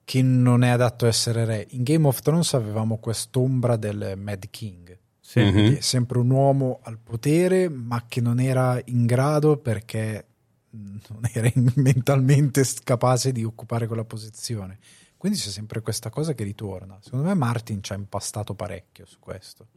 che 0.06 0.22
non 0.22 0.64
è 0.64 0.70
adatto 0.70 1.06
a 1.06 1.10
essere 1.10 1.46
re. 1.46 1.68
In 1.72 1.84
Game 1.84 2.08
of 2.08 2.22
Thrones 2.22 2.54
avevamo 2.54 2.98
quest'ombra 2.98 3.76
del 3.76 4.14
Mad 4.18 4.50
King. 4.50 4.98
Sì. 5.30 5.42
Mhm. 5.42 5.76
È 5.76 5.80
sempre 5.80 6.18
un 6.18 6.32
uomo 6.32 6.80
al 6.82 6.98
potere, 6.98 7.70
ma 7.70 8.06
che 8.08 8.20
non 8.20 8.40
era 8.40 8.82
in 8.86 9.06
grado 9.06 9.58
perché 9.58 10.26
non 10.72 11.22
era 11.32 11.52
mentalmente 11.76 12.66
capace 12.84 13.32
di 13.32 13.44
occupare 13.44 13.86
quella 13.86 14.06
posizione. 14.06 14.80
Quindi 15.18 15.38
c'è 15.38 15.50
sempre 15.50 15.82
questa 15.82 16.10
cosa 16.10 16.34
che 16.34 16.44
ritorna. 16.44 16.98
Secondo 17.00 17.28
me 17.28 17.36
Martin 17.36 17.84
ci 17.84 17.94
ha 17.94 17.96
impastato 17.96 18.56
parecchio 18.56 19.06
su 19.06 19.18
questo. 19.20 19.68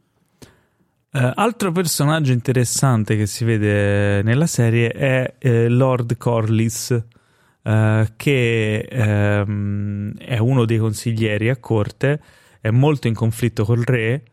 Eh, 1.11 1.31
altro 1.35 1.71
personaggio 1.71 2.31
interessante 2.31 3.15
che 3.15 3.27
si 3.27 3.45
vede 3.45 4.23
nella 4.23 4.47
serie 4.47 4.89
è 4.89 5.35
eh, 5.37 5.69
Lord 5.69 6.17
Corlys, 6.17 6.99
eh, 7.61 8.13
che 8.15 8.79
ehm, 8.89 10.17
è 10.17 10.39
uno 10.39 10.65
dei 10.65 10.79
consiglieri 10.79 11.51
a 11.51 11.57
corte, 11.57 12.19
è 12.59 12.71
molto 12.71 13.07
in 13.07 13.13
conflitto 13.13 13.65
col 13.65 13.83
re. 13.83 14.23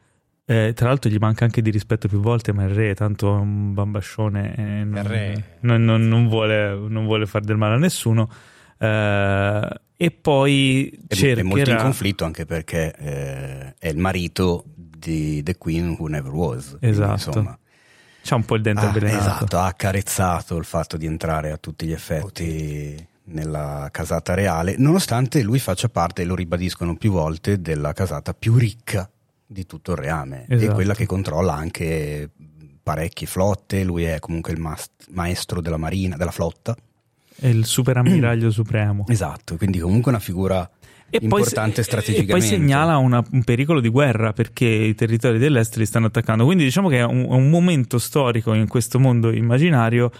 Eh, 0.50 0.72
tra 0.74 0.88
l'altro 0.88 1.08
gli 1.08 1.16
manca 1.18 1.44
anche 1.44 1.62
di 1.62 1.70
rispetto 1.70 2.08
più 2.08 2.18
volte, 2.20 2.52
ma 2.52 2.64
il 2.64 2.70
re 2.70 2.94
tanto 2.94 3.28
è 3.36 3.38
un 3.38 3.72
bambascione 3.72 4.54
e 4.56 4.62
non, 4.84 5.06
re. 5.06 5.56
non- 5.60 5.84
non- 5.84 6.08
non 6.08 6.26
vuole, 6.28 6.74
non 6.88 7.04
vuole 7.04 7.26
far 7.26 7.42
del 7.42 7.56
male 7.56 7.74
a 7.74 7.78
nessuno. 7.78 8.28
Eh, 8.76 9.68
e 9.96 10.10
poi 10.10 10.88
È, 11.06 11.14
è 11.14 11.42
molto 11.42 11.58
in 11.58 11.64
cercherà 11.66 11.82
conflitto 11.82 12.24
anche 12.24 12.46
perché 12.46 12.94
eh, 12.96 13.74
è 13.78 13.88
il 13.88 13.98
marito 13.98 14.64
di 14.74 15.42
The 15.42 15.56
Queen 15.56 15.94
Who 15.98 16.08
Never 16.08 16.32
Was. 16.32 16.76
Quindi, 16.78 16.88
Esatto. 16.88 17.28
insomma, 17.28 17.58
c'ha 18.22 18.34
un 18.34 18.44
po' 18.44 18.54
il 18.56 18.62
dente 18.62 18.86
ha, 18.86 18.88
avvelenato. 18.88 19.18
esatto, 19.20 19.58
ha 19.58 19.66
accarezzato 19.66 20.56
il 20.56 20.64
fatto 20.64 20.96
di 20.96 21.06
entrare 21.06 21.52
a 21.52 21.58
tutti 21.58 21.86
gli 21.86 21.92
effetti 21.92 23.06
nella 23.24 23.88
casata 23.92 24.34
reale, 24.34 24.74
nonostante 24.78 25.42
lui 25.42 25.60
faccia 25.60 25.88
parte, 25.88 26.24
lo 26.24 26.34
ribadiscono 26.34 26.96
più 26.96 27.12
volte, 27.12 27.60
della 27.60 27.92
casata 27.92 28.34
più 28.34 28.56
ricca 28.56 29.08
di 29.52 29.66
tutto 29.66 29.92
il 29.92 29.98
reame 29.98 30.44
e 30.48 30.54
Esatto. 30.54 30.74
quella 30.74 30.94
che 30.94 31.06
controlla 31.06 31.54
anche 31.54 32.30
parecchie 32.82 33.26
flotte, 33.26 33.82
lui 33.82 34.04
è 34.04 34.18
comunque 34.20 34.52
il 34.52 34.60
mas- 34.60 34.90
maestro 35.10 35.60
della 35.60 35.76
marina, 35.76 36.16
della 36.16 36.30
flotta. 36.30 36.76
È 37.34 37.46
il 37.46 37.64
super 37.64 37.96
ammiraglio 37.96 38.50
supremo. 38.50 39.04
Esatto, 39.08 39.56
quindi 39.56 39.78
comunque 39.80 40.10
una 40.12 40.20
figura 40.20 40.68
E 41.10 41.18
poi, 41.18 41.24
importante 41.40 41.80
e 41.80 41.84
strategicamente. 41.84 42.32
poi 42.32 42.42
segnala 42.42 42.96
una- 42.98 43.24
un 43.32 43.42
pericolo 43.42 43.80
di 43.80 43.88
guerra 43.88 44.32
perché 44.32 44.66
i 44.66 44.94
territori 44.94 45.38
dell'est 45.38 45.76
li 45.76 45.86
stanno 45.86 46.06
attaccando. 46.06 46.44
Quindi 46.44 46.62
diciamo 46.64 46.88
che 46.88 46.98
è 46.98 47.04
un, 47.04 47.26
un 47.28 47.50
momento 47.50 47.98
storico 47.98 48.54
in 48.54 48.68
questo 48.68 48.98
mondo 49.00 49.32
immaginario 49.32 50.10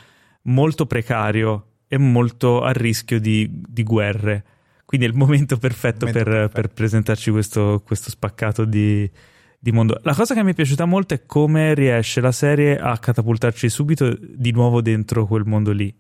molto 0.42 0.87
precario 0.87 1.66
e 1.87 1.99
molto 1.99 2.62
a 2.62 2.72
rischio 2.72 3.20
di, 3.20 3.49
di 3.50 3.82
guerre. 3.84 4.44
Quindi 4.90 5.06
è 5.06 5.11
il 5.11 5.16
momento 5.16 5.56
perfetto, 5.56 6.06
Momento 6.06 6.25
per, 6.25 6.32
perfetto. 6.32 6.61
per 6.61 6.68
presentarci 6.70 7.30
questo, 7.30 7.80
questo 7.87 8.11
spaccato 8.11 8.64
di, 8.64 9.09
di 9.56 9.70
mondo. 9.70 10.00
La 10.02 10.16
cosa 10.16 10.35
che 10.35 10.42
mi 10.42 10.50
è 10.50 10.54
piaciuta 10.54 10.85
molto 10.85 11.14
è 11.14 11.26
come 11.26 11.75
riesce 11.75 12.20
la 12.20 12.32
serie 12.32 12.76
a 12.76 12.99
catapultarci 12.99 13.68
subito 13.68 14.18
di 14.20 14.50
nuovo 14.50 14.82
dentro 14.82 15.28
quel 15.28 15.44
mondo 15.44 15.70
lì. 15.70 15.94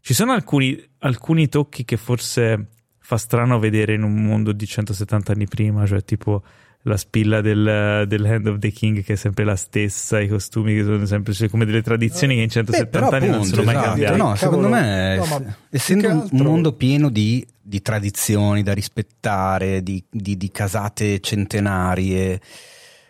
Ci 0.00 0.14
sono 0.14 0.32
alcuni, 0.32 0.76
alcuni 0.98 1.48
tocchi 1.48 1.84
che 1.84 1.96
forse 1.96 2.70
fa 2.98 3.16
strano 3.18 3.60
vedere 3.60 3.94
in 3.94 4.02
un 4.02 4.20
mondo 4.24 4.50
di 4.50 4.66
170 4.66 5.30
anni 5.30 5.46
prima, 5.46 5.86
cioè 5.86 6.02
tipo 6.02 6.42
la 6.82 6.96
spilla 6.96 7.40
del, 7.40 8.04
del 8.08 8.24
Hand 8.24 8.46
of 8.48 8.58
the 8.58 8.70
King 8.70 9.04
che 9.04 9.12
è 9.12 9.16
sempre 9.16 9.44
la 9.44 9.54
stessa, 9.54 10.20
i 10.20 10.26
costumi 10.26 10.74
che 10.74 10.82
sono 10.82 11.06
sempre 11.06 11.32
cioè, 11.34 11.48
come 11.48 11.64
delle 11.64 11.82
tradizioni 11.82 12.34
che 12.34 12.42
in 12.42 12.48
170 12.48 12.98
Beh, 12.98 13.06
però 13.06 13.16
anni 13.16 13.26
non 13.26 13.34
appunto, 13.36 13.54
sono 13.54 13.64
mai 13.64 13.74
esatto. 13.74 13.88
cambiate. 13.90 14.16
No, 14.16 14.32
Cavolo, 14.32 14.36
secondo 14.36 14.68
me, 14.68 15.16
no, 15.16 15.54
essendo 15.70 16.08
un- 16.08 16.28
mondo 16.32 16.72
pieno 16.72 17.10
di, 17.10 17.46
di 17.68 17.82
tradizioni 17.82 18.62
da 18.62 18.72
rispettare, 18.72 19.82
di, 19.82 20.02
di- 20.10 20.36
di 20.38 20.50
casate 20.50 21.20
centenarie, 21.20 22.40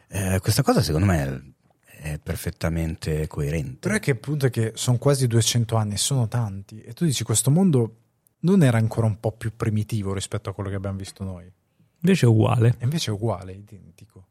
eh, 0.09 0.39
questa 0.41 0.63
cosa 0.63 0.83
secondo 0.83 1.07
me 1.07 1.55
è, 1.87 2.13
è 2.15 2.19
perfettamente 2.19 3.27
coerente. 3.29 3.79
Però 3.81 3.95
è 3.95 4.01
che 4.01 4.11
il 4.11 4.19
punto 4.19 4.47
è 4.47 4.51
che 4.51 4.73
sono 4.75 4.99
quasi 4.99 5.27
200 5.29 5.77
anni, 5.77 5.97
sono 5.97 6.27
tanti. 6.27 6.81
E 6.81 6.93
tu 6.93 7.05
dici, 7.05 7.23
questo 7.23 7.51
mondo 7.53 7.97
non 8.41 8.63
era 8.63 8.79
ancora 8.79 9.07
un 9.07 9.21
po' 9.21 9.33
più 9.33 9.53
primitivo 9.55 10.13
rispetto 10.13 10.51
a 10.51 10.55
quello 10.55 10.71
che 10.71 10.77
abbiamo 10.77 10.97
visto 10.99 11.23
noi. 11.23 11.51
Invece 12.01 12.27
è 12.27 12.29
uguale. 12.29 12.75
E 12.79 12.85
invece 12.85 13.11
è 13.11 13.15
uguale, 13.15 13.53
identico. 13.53 14.27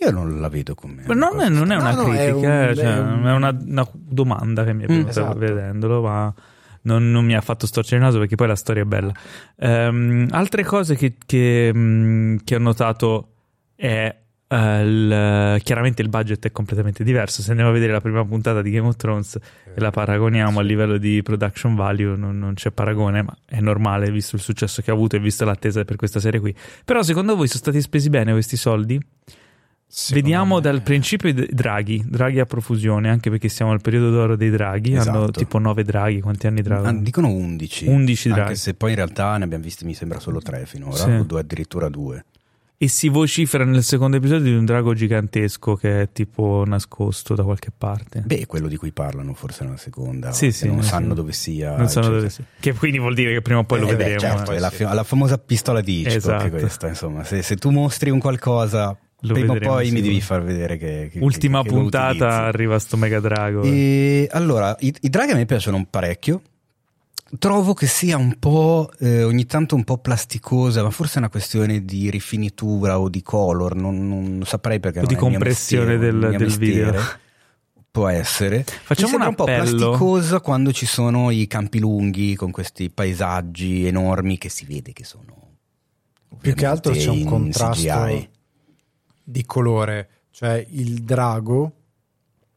Io 0.00 0.10
non 0.10 0.40
la 0.40 0.48
vedo 0.48 0.74
come... 0.74 1.04
Ma 1.06 1.14
non, 1.14 1.40
è, 1.40 1.48
non 1.48 1.72
è 1.72 1.74
No, 1.76 1.80
una 1.80 1.92
no, 1.92 2.02
è 2.02 2.04
critica, 2.28 2.36
un- 2.36 2.44
eh, 2.68 2.74
cioè, 2.76 2.84
è 2.94 2.98
un- 3.00 3.24
è 3.26 3.32
una, 3.32 3.48
una 3.50 3.88
domanda 3.92 4.64
che 4.64 4.72
mi 4.74 4.84
è 4.84 4.86
venuta 4.86 5.10
esatto. 5.10 5.38
vedendolo, 5.38 6.00
ma 6.02 6.32
non, 6.82 7.10
non 7.10 7.24
mi 7.24 7.34
ha 7.34 7.40
fatto 7.40 7.66
storcere 7.66 7.96
il 7.96 8.02
naso 8.02 8.18
perché 8.18 8.36
poi 8.36 8.46
la 8.46 8.56
storia 8.56 8.82
è 8.82 8.86
bella. 8.86 9.12
Ehm, 9.58 10.28
altre 10.30 10.64
cose 10.64 10.96
che, 10.96 11.16
che, 11.24 11.72
mh, 11.74 12.38
che 12.44 12.54
ho 12.56 12.58
notato 12.58 13.32
è 13.74 14.16
eh, 14.50 14.80
il- 14.82 15.60
chiaramente 15.62 16.00
il 16.02 16.08
budget 16.08 16.46
è 16.46 16.52
completamente 16.52 17.04
diverso. 17.04 17.42
Se 17.42 17.50
andiamo 17.50 17.70
a 17.70 17.74
vedere 17.74 17.92
la 17.92 18.00
prima 18.00 18.24
puntata 18.24 18.62
di 18.62 18.70
Game 18.70 18.88
of 18.88 18.96
Thrones 18.96 19.36
e 19.74 19.78
la 19.80 19.90
paragoniamo 19.90 20.58
a 20.58 20.62
livello 20.62 20.96
di 20.96 21.20
production 21.22 21.74
value, 21.74 22.16
non, 22.16 22.38
non 22.38 22.54
c'è 22.54 22.70
paragone, 22.70 23.22
ma 23.22 23.36
è 23.44 23.60
normale 23.60 24.10
visto 24.10 24.36
il 24.36 24.42
successo 24.42 24.80
che 24.80 24.90
ha 24.90 24.94
avuto 24.94 25.16
e 25.16 25.20
visto 25.20 25.44
l'attesa 25.44 25.84
per 25.84 25.96
questa 25.96 26.18
serie 26.18 26.40
qui. 26.40 26.54
Però 26.84 27.02
secondo 27.02 27.36
voi 27.36 27.46
sono 27.46 27.60
stati 27.60 27.80
spesi 27.80 28.08
bene 28.08 28.32
questi 28.32 28.56
soldi? 28.56 28.98
Secondo 29.90 30.22
Vediamo 30.22 30.54
me- 30.56 30.60
dal 30.60 30.82
principio 30.82 31.30
i 31.30 31.48
draghi, 31.50 32.04
draghi 32.06 32.40
a 32.40 32.44
profusione, 32.46 33.08
anche 33.08 33.30
perché 33.30 33.48
siamo 33.48 33.72
al 33.72 33.80
periodo 33.80 34.10
d'oro 34.10 34.36
dei 34.36 34.50
draghi, 34.50 34.92
hanno 34.96 35.00
Esatto. 35.22 35.30
tipo 35.30 35.58
9 35.58 35.82
draghi, 35.82 36.20
quanti 36.20 36.46
anni 36.46 36.60
Ah, 36.60 36.62
draghi? 36.64 37.02
dicono 37.02 37.28
11. 37.28 37.86
11 37.86 38.28
Anche 38.28 38.40
draghi. 38.40 38.56
se 38.56 38.74
poi 38.74 38.90
in 38.90 38.96
realtà 38.96 39.36
ne 39.38 39.44
abbiamo 39.44 39.64
visti, 39.64 39.86
mi 39.86 39.94
sembra, 39.94 40.20
solo 40.20 40.40
3 40.40 40.66
finora, 40.66 40.94
Sì. 40.96 41.10
o 41.10 41.22
due, 41.24 41.40
addirittura 41.40 41.88
2. 41.88 42.24
E 42.80 42.86
si 42.86 43.08
vocifera 43.08 43.64
nel 43.64 43.82
secondo 43.82 44.18
episodio 44.18 44.52
di 44.52 44.56
un 44.56 44.64
drago 44.66 44.92
gigantesco 44.94 45.74
che 45.74 46.02
è 46.02 46.08
tipo 46.12 46.62
nascosto 46.66 47.34
da 47.34 47.42
qualche 47.42 47.70
parte. 47.76 48.20
Beh, 48.24 48.44
quello 48.46 48.68
di 48.68 48.76
cui 48.76 48.92
parlano 48.92 49.32
forse 49.34 49.64
nella 49.64 49.78
seconda, 49.78 50.30
Sì, 50.32 50.52
sì, 50.52 50.68
non 50.68 50.82
sì. 50.82 50.90
sanno 50.90 51.14
dove 51.14 51.32
sia. 51.32 51.76
non 51.76 51.88
sanno 51.88 52.10
dove 52.10 52.28
sia. 52.30 52.44
Che 52.60 52.74
quindi 52.74 52.98
vuol 53.00 53.14
dire 53.14 53.32
che 53.32 53.40
prima 53.42 53.60
o 53.60 53.64
poi 53.64 53.80
lo 53.80 53.86
Eh 53.88 53.96
beh, 53.96 54.04
vedremo. 54.04 54.20
certo, 54.20 54.52
eh. 54.52 54.56
è 54.56 54.58
la, 54.60 54.70
fi- 54.70 54.84
la 54.84 55.02
famosa 55.02 55.38
pistola 55.38 55.80
di 55.80 56.00
Hitchcock 56.02 56.16
Esatto. 56.16 56.48
questa, 56.50 56.86
insomma, 56.88 57.24
se, 57.24 57.42
se 57.42 57.56
tu 57.56 57.70
mostri 57.70 58.10
un 58.10 58.20
qualcosa, 58.20 58.96
Lo 59.22 59.34
prima 59.34 59.54
o 59.54 59.58
poi 59.58 59.90
mi 59.90 60.00
devi 60.00 60.20
far 60.20 60.42
vedere 60.44 60.76
che... 60.76 61.08
che- 61.12 61.18
Ultima 61.18 61.62
che- 61.62 61.68
che 61.68 61.74
puntata 61.74 62.44
arriva 62.44 62.78
sto 62.78 62.96
mega 62.96 63.18
drago. 63.20 63.62
E 63.64 64.28
allora, 64.30 64.76
i, 64.80 64.94
i 65.00 65.08
draghi 65.10 65.32
a 65.32 65.34
me 65.34 65.44
piacciono 65.44 65.84
parecchio. 65.90 66.40
Trovo 67.38 67.74
che 67.74 67.86
sia 67.86 68.16
un 68.16 68.36
po' 68.38 68.90
eh, 69.00 69.22
ogni 69.22 69.44
tanto 69.44 69.74
un 69.74 69.84
po' 69.84 69.98
plasticosa, 69.98 70.82
ma 70.82 70.90
forse 70.90 71.16
è 71.16 71.18
una 71.18 71.28
questione 71.28 71.84
di 71.84 72.08
rifinitura 72.10 72.98
o 72.98 73.10
di 73.10 73.20
color, 73.20 73.74
non, 73.74 74.08
non 74.08 74.42
saprei 74.46 74.80
perché 74.80 75.00
O 75.00 75.02
non 75.02 75.08
di 75.10 75.14
è 75.14 75.18
il 75.18 75.24
mio 75.24 75.38
compressione 75.38 75.96
mestiere, 75.96 76.18
del- 76.20 76.36
del 76.38 76.56
video. 76.56 76.94
Può 77.90 78.06
essere. 78.08 78.64
Facciamo 78.64 79.16
un 79.16 79.22
un 79.26 79.34
po' 79.34 79.44
plasticosa 79.44 80.40
quando 80.40 80.72
ci 80.72 80.86
sono 80.86 81.30
i 81.30 81.46
campi 81.48 81.80
lunghi 81.80 82.34
con 82.36 82.50
questi 82.50 82.88
paesaggi 82.90 83.84
enormi 83.86 84.38
che 84.38 84.48
si 84.48 84.64
vede 84.64 84.92
che 84.92 85.04
sono 85.04 85.56
Più 86.40 86.54
che 86.54 86.64
altro 86.66 86.92
c'è 86.92 87.08
un 87.08 87.24
contrasto 87.24 87.80
CGI. 87.82 88.28
Di 89.30 89.44
colore, 89.44 90.08
cioè 90.30 90.64
il 90.70 91.02
drago 91.02 91.72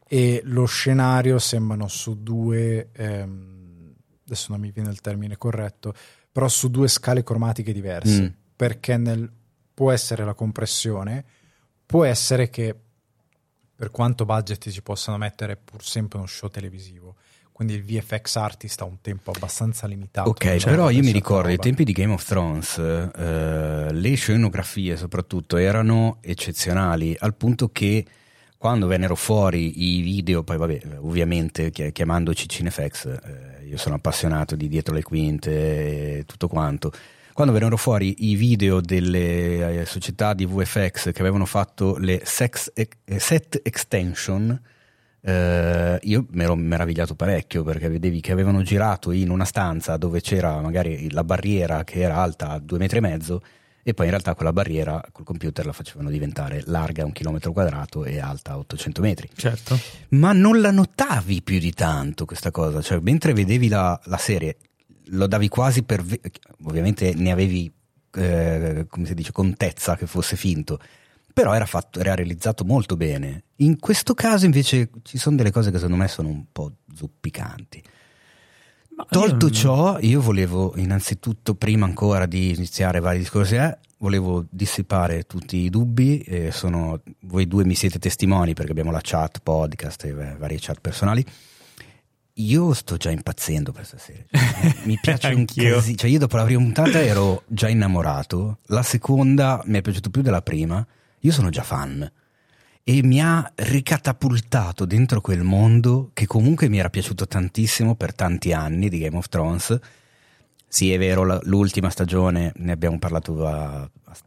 e 0.07 0.41
lo 0.45 0.65
scenario 0.65 1.37
sembrano 1.37 1.87
su 1.89 2.21
due, 2.23 2.89
ehm, 2.93 3.93
adesso 4.25 4.47
non 4.51 4.61
mi 4.61 4.71
viene 4.71 4.89
il 4.89 5.01
termine 5.01 5.37
corretto, 5.37 5.93
però 6.31 6.47
su 6.47 6.69
due 6.69 6.87
scale 6.87 7.23
cromatiche 7.23 7.73
diverse, 7.73 8.21
Mm. 8.21 8.27
perché 8.55 8.95
nel- 8.95 9.29
può 9.73 9.91
essere 9.91 10.23
la 10.23 10.33
compressione, 10.33 11.25
può 11.85 12.05
essere 12.05 12.49
che 12.49 12.73
per 13.75 13.91
quanto 13.91 14.23
budget 14.25 14.69
ci 14.69 14.81
possano 14.81 15.17
mettere 15.17 15.57
pur 15.57 15.83
sempre 15.83 16.19
uno 16.19 16.27
show 16.27 16.49
televisivo, 16.49 17.15
quindi 17.61 17.75
il 17.75 17.83
VFX 17.83 18.35
artist 18.37 18.81
ha 18.81 18.85
un 18.85 19.01
tempo 19.01 19.29
abbastanza 19.29 19.85
limitato. 19.85 20.29
Ok, 20.29 20.45
per 20.45 20.63
però 20.63 20.89
io 20.89 21.03
mi 21.03 21.11
ricordo 21.11 21.49
ai 21.49 21.57
tempi 21.57 21.83
di 21.83 21.91
Game 21.91 22.11
of 22.11 22.25
Thrones 22.25 22.77
eh, 22.79 23.87
le 23.91 24.15
scenografie 24.15 24.97
soprattutto 24.97 25.57
erano 25.57 26.17
eccezionali 26.21 27.15
al 27.19 27.35
punto 27.35 27.69
che 27.69 28.03
quando 28.57 28.87
vennero 28.87 29.15
fuori 29.15 29.97
i 29.97 30.01
video, 30.01 30.43
poi 30.43 30.57
vabbè, 30.57 30.81
ovviamente 31.01 31.69
chi- 31.69 31.91
chiamandoci 31.91 32.49
Cinefx, 32.49 33.05
eh, 33.05 33.65
io 33.65 33.77
sono 33.77 33.95
appassionato 33.95 34.55
di 34.55 34.67
dietro 34.67 34.95
le 34.95 35.03
quinte 35.03 36.17
e 36.17 36.23
tutto 36.25 36.47
quanto. 36.47 36.91
Quando 37.33 37.53
vennero 37.53 37.77
fuori 37.77 38.29
i 38.29 38.35
video 38.35 38.81
delle 38.81 39.81
eh, 39.81 39.85
società 39.85 40.33
di 40.33 40.45
VFX 40.45 41.11
che 41.11 41.21
avevano 41.21 41.45
fatto 41.45 41.97
le 41.97 42.21
sex, 42.23 42.71
eh, 42.73 42.89
set 43.19 43.59
extension, 43.63 44.59
eh, 45.23 45.99
io 46.01 46.25
mi 46.31 46.43
ero 46.43 46.55
meravigliato 46.55 47.15
parecchio 47.15 47.63
perché 47.63 47.89
vedevi 47.89 48.21
che 48.21 48.31
avevano 48.31 48.63
girato 48.63 49.11
in 49.11 49.29
una 49.29 49.45
stanza 49.45 49.97
dove 49.97 50.21
c'era 50.21 50.59
magari 50.61 51.11
la 51.11 51.23
barriera 51.23 51.83
che 51.83 51.99
era 51.99 52.17
alta 52.17 52.57
due 52.57 52.79
metri 52.79 52.97
e 52.97 53.01
mezzo 53.01 53.41
e 53.83 53.93
poi 53.93 54.05
in 54.05 54.11
realtà 54.11 54.35
quella 54.35 54.53
barriera 54.53 55.03
col 55.11 55.25
computer 55.25 55.65
la 55.65 55.73
facevano 55.73 56.09
diventare 56.09 56.61
larga 56.65 57.05
un 57.05 57.11
chilometro 57.11 57.51
quadrato 57.51 58.05
e 58.05 58.19
alta 58.19 58.57
800 58.57 59.01
metri. 59.01 59.29
Certo. 59.35 59.79
Ma 60.09 60.33
non 60.33 60.61
la 60.61 60.71
notavi 60.71 61.41
più 61.41 61.57
di 61.59 61.71
tanto 61.71 62.25
questa 62.25 62.51
cosa, 62.51 62.81
cioè 62.81 62.99
mentre 62.99 63.33
vedevi 63.33 63.67
la, 63.69 63.99
la 64.05 64.17
serie 64.17 64.57
lo 65.05 65.27
davi 65.27 65.47
quasi 65.47 65.83
per... 65.83 66.03
ovviamente 66.63 67.13
ne 67.15 67.31
avevi, 67.31 67.71
eh, 68.13 68.85
come 68.87 69.05
si 69.05 69.13
dice, 69.13 69.31
contezza 69.31 69.95
che 69.95 70.05
fosse 70.05 70.35
finto, 70.35 70.79
però 71.33 71.53
era, 71.53 71.65
fatto, 71.65 71.99
era 71.99 72.15
realizzato 72.15 72.63
molto 72.65 72.95
bene. 72.97 73.43
In 73.57 73.79
questo 73.79 74.13
caso 74.13 74.45
invece 74.45 74.89
ci 75.03 75.17
sono 75.17 75.35
delle 75.35 75.51
cose 75.51 75.71
che 75.71 75.77
secondo 75.77 75.97
me 75.97 76.07
sono 76.07 76.29
un 76.29 76.45
po' 76.51 76.73
zuppicanti. 76.93 77.83
Tolto 79.09 79.47
io... 79.47 79.51
ciò, 79.51 79.97
io 79.99 80.21
volevo 80.21 80.73
innanzitutto, 80.75 81.55
prima 81.55 81.85
ancora 81.85 82.25
di 82.25 82.51
iniziare 82.51 82.99
vari 82.99 83.19
discorsi, 83.19 83.55
eh, 83.55 83.77
volevo 83.97 84.45
dissipare 84.49 85.23
tutti 85.23 85.57
i 85.57 85.69
dubbi. 85.69 86.19
Eh, 86.19 86.51
sono, 86.51 87.01
voi 87.21 87.47
due 87.47 87.65
mi 87.65 87.75
siete 87.75 87.99
testimoni 87.99 88.53
perché 88.53 88.71
abbiamo 88.71 88.91
la 88.91 89.01
chat, 89.01 89.39
podcast 89.41 90.03
e 90.05 90.13
varie 90.13 90.57
chat 90.59 90.79
personali. 90.79 91.25
Io 92.35 92.73
sto 92.73 92.97
già 92.97 93.11
impazzendo 93.11 93.71
per 93.71 93.85
stasera. 93.85 94.23
Cioè, 94.31 94.75
mi 94.83 94.97
piace 95.01 95.27
un 95.33 95.45
casino. 95.45 95.97
Cioè, 95.97 96.09
io 96.09 96.19
dopo 96.19 96.37
la 96.37 96.43
prima 96.43 96.61
puntata 96.61 97.01
ero 97.01 97.43
già 97.47 97.69
innamorato. 97.69 98.59
La 98.67 98.83
seconda 98.83 99.61
mi 99.65 99.77
è 99.77 99.81
piaciuto 99.81 100.09
più 100.09 100.21
della 100.21 100.41
prima. 100.41 100.85
Io 101.21 101.31
sono 101.31 101.49
già 101.49 101.63
fan. 101.63 102.09
E 102.83 103.03
mi 103.03 103.21
ha 103.21 103.51
ricatapultato 103.55 104.85
dentro 104.85 105.21
quel 105.21 105.43
mondo 105.43 106.11
che 106.13 106.25
comunque 106.25 106.67
mi 106.67 106.79
era 106.79 106.89
piaciuto 106.89 107.27
tantissimo 107.27 107.95
per 107.95 108.13
tanti 108.13 108.53
anni 108.53 108.89
di 108.89 108.99
Game 108.99 109.17
of 109.17 109.29
Thrones. 109.29 109.79
Sì, 110.67 110.91
è 110.91 110.97
vero, 110.97 111.39
l'ultima 111.43 111.89
stagione 111.89 112.53
ne 112.55 112.71
abbiamo 112.71 112.97
parlato 112.97 113.45
a, 113.45 113.81
a, 113.81 114.17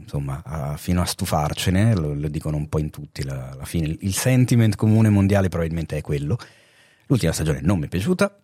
insomma, 0.00 0.42
a, 0.44 0.76
fino 0.76 1.00
a 1.00 1.06
stufarcene, 1.06 1.94
lo, 1.94 2.14
lo, 2.14 2.28
dicono 2.28 2.56
un 2.56 2.68
po' 2.68 2.78
in 2.78 2.90
tutti. 2.90 3.24
La, 3.24 3.56
fine, 3.62 3.96
il 4.00 4.14
sentiment 4.14 4.74
comune 4.76 5.08
mondiale 5.08 5.48
probabilmente 5.48 5.96
è 5.96 6.00
quello 6.00 6.38
L'ultima 7.08 7.32
stagione 7.32 7.60
non 7.62 7.78
mi 7.78 7.86
è 7.86 7.88
piaciuta, 7.88 8.38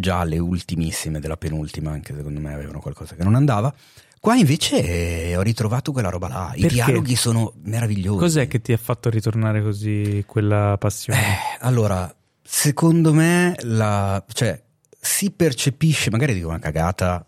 già 0.00 0.24
le 0.24 0.38
ultimissime 0.38 1.20
della 1.20 1.36
penultima, 1.36 1.92
anche 1.92 2.14
secondo 2.14 2.40
me 2.40 2.52
avevano 2.52 2.80
qualcosa 2.80 3.14
che 3.14 3.22
non 3.22 3.34
andava. 3.36 3.72
Qua 4.18 4.34
invece 4.34 4.82
eh, 5.30 5.36
ho 5.36 5.40
ritrovato 5.40 5.92
quella 5.92 6.10
roba 6.10 6.28
là, 6.28 6.52
i 6.54 6.66
dialoghi 6.66 7.16
sono 7.16 7.54
meravigliosi. 7.62 8.18
Cos'è 8.18 8.48
che 8.48 8.60
ti 8.60 8.72
ha 8.72 8.76
fatto 8.76 9.08
ritornare 9.08 9.62
così 9.62 10.24
quella 10.26 10.76
passione? 10.78 11.20
Eh, 11.20 11.36
allora, 11.60 12.12
secondo 12.42 13.14
me 13.14 13.54
la, 13.60 14.22
cioè, 14.32 14.62
si 15.00 15.30
percepisce, 15.30 16.10
magari 16.10 16.34
dico 16.34 16.48
una 16.48 16.58
cagata, 16.58 17.24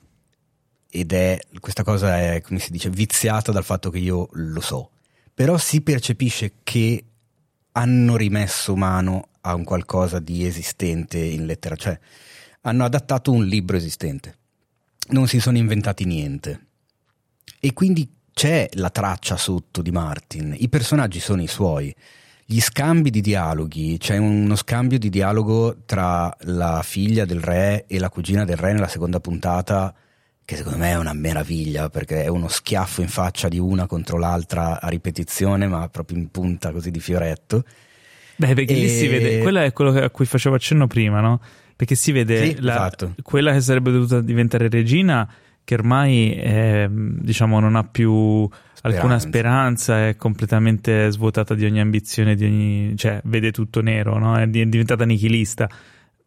ed 0.90 1.12
è 1.12 1.38
questa 1.60 1.82
cosa 1.82 2.18
è, 2.18 2.42
come 2.42 2.58
si 2.58 2.70
dice, 2.70 2.90
viziata 2.90 3.52
dal 3.52 3.64
fatto 3.64 3.88
che 3.88 3.98
io 3.98 4.28
lo 4.32 4.60
so, 4.60 4.90
però 5.32 5.56
si 5.56 5.80
percepisce 5.80 6.56
che 6.62 7.04
hanno 7.72 8.16
rimesso 8.16 8.76
mano 8.76 9.28
a 9.40 9.54
un 9.54 9.64
qualcosa 9.64 10.18
di 10.18 10.44
esistente 10.44 11.18
in 11.18 11.46
lettera, 11.46 11.74
cioè 11.76 11.98
hanno 12.62 12.84
adattato 12.84 13.32
un 13.32 13.44
libro 13.44 13.76
esistente, 13.76 14.36
non 15.08 15.26
si 15.26 15.40
sono 15.40 15.56
inventati 15.56 16.04
niente. 16.04 16.66
E 17.60 17.72
quindi 17.72 18.08
c'è 18.32 18.68
la 18.74 18.90
traccia 18.90 19.36
sotto 19.36 19.82
di 19.82 19.90
Martin, 19.90 20.54
i 20.56 20.68
personaggi 20.68 21.20
sono 21.20 21.42
i 21.42 21.48
suoi, 21.48 21.94
gli 22.44 22.60
scambi 22.60 23.10
di 23.10 23.20
dialoghi, 23.20 23.98
c'è 23.98 24.16
uno 24.16 24.56
scambio 24.56 24.98
di 24.98 25.08
dialogo 25.08 25.82
tra 25.86 26.34
la 26.40 26.82
figlia 26.82 27.24
del 27.24 27.40
re 27.40 27.84
e 27.86 27.98
la 27.98 28.10
cugina 28.10 28.44
del 28.44 28.56
re 28.56 28.72
nella 28.72 28.88
seconda 28.88 29.20
puntata 29.20 29.94
che 30.44 30.56
secondo 30.56 30.78
me 30.78 30.90
è 30.90 30.96
una 30.96 31.12
meraviglia 31.12 31.88
perché 31.88 32.24
è 32.24 32.26
uno 32.26 32.48
schiaffo 32.48 33.00
in 33.00 33.08
faccia 33.08 33.48
di 33.48 33.58
una 33.58 33.86
contro 33.86 34.18
l'altra 34.18 34.80
a 34.80 34.88
ripetizione 34.88 35.68
ma 35.68 35.88
proprio 35.88 36.18
in 36.18 36.30
punta 36.30 36.72
così 36.72 36.90
di 36.90 36.98
fioretto 36.98 37.64
Beh, 38.36 38.54
perché 38.54 38.72
e... 38.72 38.76
lì 38.76 38.88
si 38.88 39.06
vede, 39.06 39.38
quello 39.38 39.60
è 39.60 39.72
quello 39.72 39.96
a 40.02 40.10
cui 40.10 40.26
facevo 40.26 40.56
accenno 40.56 40.86
prima, 40.86 41.20
no? 41.20 41.40
Perché 41.82 41.96
si 41.96 42.12
vede 42.12 42.46
sì, 42.46 42.60
la, 42.60 42.74
esatto. 42.74 43.14
quella 43.24 43.52
che 43.52 43.60
sarebbe 43.60 43.90
dovuta 43.90 44.20
diventare 44.20 44.68
regina, 44.68 45.28
che 45.64 45.74
ormai 45.74 46.30
è, 46.30 46.88
diciamo 46.88 47.58
non 47.58 47.74
ha 47.74 47.82
più 47.82 48.48
speranza. 48.72 48.80
alcuna 48.82 49.18
speranza, 49.18 50.06
è 50.06 50.14
completamente 50.14 51.10
svuotata 51.10 51.56
di 51.56 51.64
ogni 51.64 51.80
ambizione, 51.80 52.36
di 52.36 52.44
ogni, 52.44 52.96
cioè 52.96 53.20
vede 53.24 53.50
tutto 53.50 53.80
nero, 53.82 54.16
no? 54.16 54.36
È 54.36 54.46
diventata 54.46 55.04
nichilista. 55.04 55.68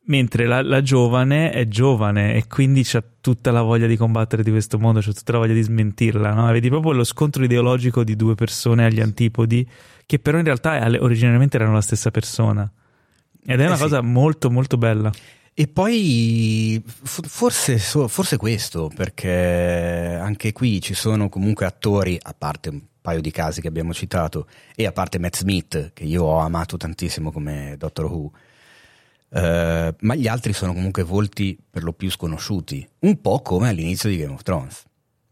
Mentre 0.08 0.46
la, 0.46 0.62
la, 0.62 0.82
giovane 0.82 1.52
è 1.52 1.70
giovane 1.70 2.36
e 2.36 2.48
quindi 2.48 2.82
c'ha 2.84 3.02
tutta 3.22 3.52
la 3.52 3.62
voglia 3.62 3.88
di 3.88 3.96
combattere 3.96 4.44
di 4.44 4.52
questo 4.52 4.78
mondo, 4.78 5.00
c'ha 5.00 5.14
tutta 5.14 5.32
la 5.32 5.38
voglia 5.38 5.54
di 5.54 5.62
smentirla, 5.62 6.34
no? 6.34 6.52
Vedi 6.52 6.68
proprio 6.68 6.92
lo 6.92 7.06
scontro 7.06 7.46
ideologico 7.46 8.04
di 8.04 8.18
due 8.18 8.36
persone 8.36 8.84
agli 8.84 9.00
antipodi 9.00 9.66
che 10.06 10.20
però 10.20 10.38
in 10.38 10.44
realtà 10.44 10.86
originariamente 11.00 11.56
erano 11.56 11.72
la 11.72 11.82
stessa 11.82 12.12
persona. 12.12 12.70
Ed 13.48 13.62
è 13.62 13.66
una 13.66 13.76
eh 13.76 13.80
cosa 13.80 14.00
sì. 14.00 14.06
molto 14.06 14.50
molto 14.50 14.78
bella. 14.78 15.12
E 15.58 15.68
poi 15.70 16.84
forse, 16.86 17.78
forse 17.78 18.36
questo, 18.36 18.92
perché 18.94 20.18
anche 20.20 20.52
qui 20.52 20.82
ci 20.82 20.94
sono 20.94 21.30
comunque 21.30 21.66
attori, 21.66 22.20
a 22.22 22.36
parte 22.38 22.68
un 22.68 22.82
paio 23.00 23.22
di 23.22 23.32
casi 23.32 23.62
che 23.62 23.70
abbiamo 23.70 23.94
citato, 23.94 24.48
e 24.76 24.86
a 24.86 24.92
parte 24.92 25.18
Matt 25.18 25.38
Smith, 25.38 25.92
che 25.94 26.04
io 26.04 26.24
ho 26.24 26.40
amato 26.40 26.76
tantissimo 26.76 27.32
come 27.32 27.76
Doctor 27.78 28.06
Who, 28.12 28.32
eh, 29.30 29.96
ma 29.98 30.16
gli 30.16 30.28
altri 30.28 30.52
sono 30.52 30.74
comunque 30.74 31.04
volti 31.04 31.58
per 31.70 31.84
lo 31.84 31.94
più 31.94 32.12
sconosciuti, 32.12 32.86
un 33.00 33.22
po' 33.22 33.42
come 33.42 33.70
all'inizio 33.70 34.10
di 34.10 34.18
Game 34.18 34.34
of 34.34 34.44
Thrones. 34.44 34.84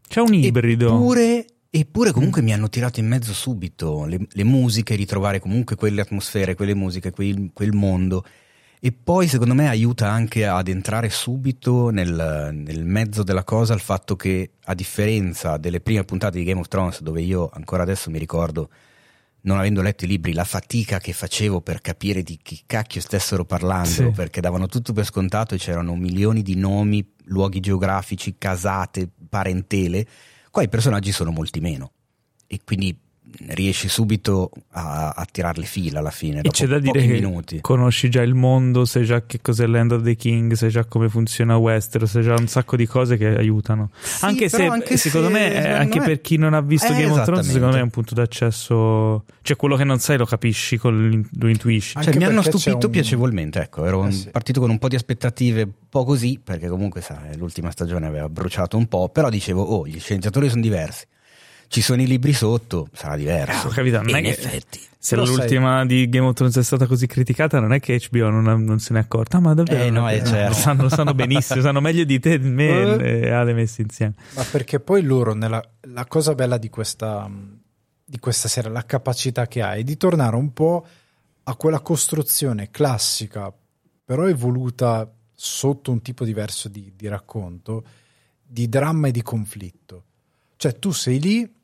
C'è 0.08 0.22
un 0.22 0.34
ibrido. 0.34 0.88
Eppure 0.88 1.46
Eppure 1.76 2.12
comunque 2.12 2.44
mm. 2.44 2.46
mi 2.46 2.54
hanno 2.54 2.70
tirato 2.70 3.00
in 3.00 3.08
mezzo 3.08 3.34
subito 3.34 4.06
le, 4.06 4.20
le, 4.30 4.44
musiche, 4.44 4.94
ritrovare 4.94 5.40
comunque 5.40 5.76
quelle 5.76 6.02
atmosfere, 6.02 6.54
quelle 6.54 6.76
musiche, 6.76 7.10
quel, 7.10 7.50
quel, 7.52 7.72
mondo. 7.72 8.24
E 8.86 8.92
poi 8.92 9.30
secondo 9.30 9.54
me 9.54 9.70
aiuta 9.70 10.10
anche 10.10 10.46
ad 10.46 10.68
entrare 10.68 11.10
subito 11.10 11.90
nel, 11.90 12.50
nel, 12.52 12.84
mezzo 12.84 13.24
della 13.24 13.46
cosa 13.46 13.74
il 13.74 13.80
fatto 13.80 14.18
che 14.18 14.56
a 14.66 14.74
differenza 14.74 15.56
delle 15.56 15.80
prime 15.80 16.04
puntate 16.04 16.38
di 16.38 16.44
Game 16.44 16.60
of 16.60 16.68
Thrones 16.68 17.00
dove 17.00 17.22
io 17.22 17.50
ancora 17.54 17.84
adesso 17.84 18.10
mi 18.10 18.20
ricordo, 18.20 18.70
non 19.44 19.58
avendo 19.58 19.82
letto 19.82 20.04
i 20.04 20.08
libri, 20.10 20.34
la 20.34 20.44
fatica 20.44 21.00
che 21.00 21.14
facevo 21.14 21.62
per 21.62 21.80
capire 21.80 22.24
di 22.24 22.38
chi 22.44 22.64
cacchio 22.66 23.00
stessero 23.00 23.46
parlando, 23.46 23.88
sì. 23.88 24.12
perché 24.12 24.42
davano 24.42 24.68
tutto 24.68 24.92
per 24.92 25.06
scontato 25.06 25.56
e 25.56 25.60
c'erano 25.60 25.96
milioni 25.96 26.42
di 26.42 26.56
nomi, 26.56 27.10
luoghi 27.28 27.62
geografici, 27.62 28.36
casate, 28.38 29.10
parentele 29.30 30.06
Qua 30.54 30.62
i 30.62 30.70
personaggi 30.70 31.12
sono 31.12 31.32
molti 31.32 31.62
meno 31.62 31.94
e 32.46 32.60
quindi 32.64 32.96
riesci 33.48 33.88
subito 33.88 34.52
a, 34.72 35.10
a 35.10 35.28
tirarle 35.30 35.66
fila 35.66 36.00
alla 36.00 36.12
fine. 36.12 36.42
E 36.42 36.50
c'è 36.50 36.68
da 36.68 36.80
dire 36.80 37.02
che 37.02 37.08
minuti. 37.08 37.62
conosci 37.62 38.10
già 38.10 38.22
il 38.22 38.34
mondo, 38.34 38.86
sai 38.86 39.06
già 39.06 39.26
che 39.26 39.40
cos'è 39.42 39.66
Land 39.66 39.94
of 39.94 40.04
the 40.04 40.16
King, 40.16 40.54
sai 40.54 40.70
già 40.70 40.86
come 40.86 41.10
funziona 41.10 41.58
Westeros, 41.58 42.12
sai 42.12 42.24
già 42.24 42.36
un 42.38 42.48
sacco 42.48 42.76
di 42.76 42.86
cose 42.86 43.18
che 43.18 43.28
aiutano. 43.28 43.90
Sì, 44.02 44.26
anche 44.26 44.50
se 44.50 44.66
anche 44.66 44.98
secondo 44.98 45.28
se, 45.28 45.34
me, 45.34 45.52
secondo 45.54 45.76
anche 45.78 46.00
me... 46.00 46.06
per 46.06 46.22
chi 46.22 46.38
non 46.38 46.54
ha 46.54 46.62
visto 46.62 46.92
eh, 46.92 46.96
Game 46.96 47.12
of 47.12 47.24
Thrones, 47.24 47.48
secondo 47.48 47.74
me 47.74 47.80
è 47.80 47.84
un 47.84 47.90
punto 47.90 48.14
d'accesso. 48.14 49.26
Cioè, 49.42 49.56
quello 49.58 49.76
che 49.76 49.84
non 49.84 50.00
sai 50.00 50.18
lo 50.18 50.26
capisci, 50.26 50.80
lo 50.82 51.48
intuisci. 51.48 52.02
Cioè, 52.02 52.16
mi 52.16 52.26
hanno 52.26 52.42
stupito 52.42 52.86
un... 52.86 52.92
piacevolmente. 52.92 53.62
Ecco, 53.62 53.86
ero 53.86 54.06
eh, 54.08 54.12
sì. 54.12 54.30
partito 54.30 54.60
con 54.60 54.70
un 54.70 54.78
po' 54.78 54.88
di 54.88 54.96
aspettative, 54.96 55.64
un 55.64 55.72
po' 55.90 56.04
così, 56.04 56.40
perché 56.44 56.68
comunque 56.68 57.02
sai, 57.02 57.38
l'ultima 57.38 57.72
stagione 57.72 58.06
aveva 58.06 58.30
bruciato 58.30 58.78
un 58.78 58.88
po', 58.88 59.10
però 59.10 59.30
dicevo, 59.30 59.62
oh, 59.62 59.88
gli 59.88 60.00
sceneggiatori 60.00 60.50
sono 60.50 60.62
diversi 60.62 61.06
ci 61.74 61.82
sono 61.82 62.04
i 62.04 62.06
libri 62.06 62.34
sotto, 62.34 62.88
sarà 62.94 63.16
diverso. 63.16 63.70
Ah, 63.70 63.72
capito, 63.72 63.98
non 63.98 64.10
in 64.10 64.16
è 64.18 64.22
che 64.22 64.30
effetti. 64.30 64.80
Se 65.00 65.16
l'ultima 65.16 65.78
sai... 65.78 65.88
di 65.88 66.08
Game 66.08 66.28
of 66.28 66.36
Thrones 66.36 66.56
è 66.56 66.62
stata 66.62 66.86
così 66.86 67.08
criticata, 67.08 67.60
non 67.60 67.74
è 67.74 67.80
che 67.80 68.00
HBO 68.12 68.30
non, 68.30 68.64
non 68.64 68.78
se 68.78 68.94
ne 68.94 69.00
è 69.00 69.02
accorta, 69.02 69.40
ma 69.40 69.56
davvero? 69.56 69.84
Eh, 69.84 69.90
no, 69.90 70.08
è 70.08 70.22
certo. 70.24 70.50
lo, 70.50 70.54
sanno, 70.54 70.82
lo 70.84 70.90
sanno 70.90 71.16
benissimo, 71.16 71.62
sanno 71.62 71.82
meglio 71.82 72.04
di 72.04 72.20
te, 72.20 72.38
di 72.38 72.48
me 72.48 72.96
eh. 72.98 73.22
e 73.22 73.32
Ale 73.32 73.54
messi 73.54 73.82
insieme. 73.82 74.14
Ma 74.36 74.44
perché 74.44 74.80
poi 74.82 75.02
loro, 75.02 75.34
nella, 75.34 75.68
la 75.88 76.06
cosa 76.06 76.36
bella 76.36 76.60
di 76.60 76.70
questa, 76.70 77.28
di 78.06 78.20
questa 78.20 78.48
serie, 78.48 78.70
la 78.70 78.86
capacità 78.86 79.48
che 79.48 79.64
ha 79.64 79.74
è 79.74 79.82
di 79.82 79.98
tornare 79.98 80.36
un 80.36 80.54
po' 80.54 80.86
a 81.42 81.56
quella 81.56 81.80
costruzione 81.80 82.70
classica, 82.70 83.52
però 84.06 84.28
evoluta 84.28 85.12
sotto 85.32 85.92
un 85.92 86.04
tipo 86.04 86.24
diverso 86.24 86.70
di, 86.70 86.94
di 86.96 87.08
racconto, 87.08 87.84
di 88.44 88.70
dramma 88.70 89.08
e 89.08 89.12
di 89.12 89.24
conflitto. 89.24 90.04
Cioè 90.56 90.78
tu 90.78 90.92
sei 90.92 91.20
lì 91.20 91.62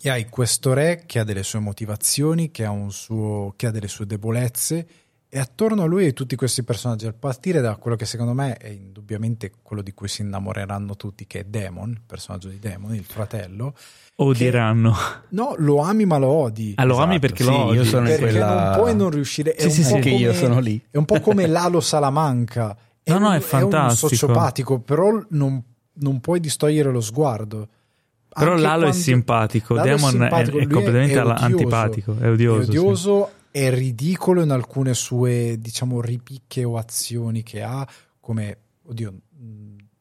e 0.00 0.10
hai 0.10 0.28
questo 0.28 0.72
re 0.72 1.02
che 1.06 1.18
ha 1.18 1.24
delle 1.24 1.42
sue 1.42 1.58
motivazioni, 1.58 2.50
che 2.50 2.64
ha, 2.64 2.74
suo, 2.88 3.52
che 3.56 3.66
ha 3.66 3.70
delle 3.70 3.88
sue 3.88 4.06
debolezze 4.06 4.86
e 5.30 5.38
attorno 5.38 5.82
a 5.82 5.84
lui 5.84 6.06
hai 6.06 6.14
tutti 6.14 6.36
questi 6.36 6.62
personaggi, 6.62 7.06
a 7.06 7.12
partire 7.12 7.60
da 7.60 7.76
quello 7.76 7.96
che 7.96 8.06
secondo 8.06 8.32
me 8.32 8.54
è 8.54 8.68
indubbiamente 8.68 9.52
quello 9.62 9.82
di 9.82 9.92
cui 9.92 10.08
si 10.08 10.22
innamoreranno 10.22 10.96
tutti, 10.96 11.26
che 11.26 11.40
è 11.40 11.44
Demon, 11.44 11.90
il 11.90 12.00
personaggio 12.06 12.48
di 12.48 12.58
Demon, 12.58 12.94
il 12.94 13.04
fratello. 13.04 13.74
Odieranno. 14.16 14.96
no, 15.30 15.54
lo 15.58 15.80
ami 15.80 16.06
ma 16.06 16.16
lo 16.16 16.28
odi. 16.28 16.72
Ah, 16.76 16.84
lo 16.84 16.94
esatto. 16.94 17.06
ami 17.06 17.18
perché 17.18 17.44
sì, 17.44 17.50
lo 17.50 17.56
odi. 17.58 17.76
Io 17.76 17.84
sono 17.84 18.06
perché 18.06 18.20
quella... 18.20 18.64
non 18.64 18.78
puoi 18.78 18.96
non 18.96 19.10
riuscire. 19.10 19.54
È 19.54 19.62
sì, 19.62 19.70
sì, 19.70 19.84
sì, 19.84 19.98
che 19.98 20.10
io 20.10 20.32
sono 20.32 20.60
lì. 20.60 20.82
È 20.90 20.96
un 20.96 21.04
po' 21.04 21.20
come 21.20 21.46
Lalo 21.46 21.80
Salamanca. 21.80 22.74
È 23.02 23.10
no, 23.12 23.18
no, 23.18 23.32
è 23.32 23.40
fantastico. 23.40 23.76
È 23.76 24.10
un 24.10 24.16
sociopatico, 24.16 24.78
però 24.80 25.22
non 25.30 25.62
non 25.98 26.20
puoi 26.20 26.40
distogliere 26.40 26.90
lo 26.90 27.00
sguardo. 27.00 27.68
Però 28.38 28.56
Lalo 28.56 28.86
è 28.86 28.92
simpatico, 28.92 29.74
Lalo 29.74 29.88
è 29.88 29.94
Demon 29.94 30.08
è- 30.08 30.12
simpatico, 30.12 30.58
è, 30.58 30.62
lui 30.62 30.72
completamente 30.72 31.14
è 31.14 31.22
odioso. 31.22 31.44
antipatico, 31.44 32.16
è 32.18 32.30
odioso. 32.30 32.60
È 32.60 32.64
sì. 32.64 32.70
odioso, 32.70 33.30
è 33.50 33.70
ridicolo 33.70 34.42
in 34.42 34.50
alcune 34.50 34.94
sue, 34.94 35.56
diciamo, 35.58 36.00
ripicche 36.00 36.64
o 36.64 36.76
azioni 36.76 37.42
che 37.42 37.62
ha, 37.62 37.86
come, 38.20 38.58
oddio, 38.84 39.14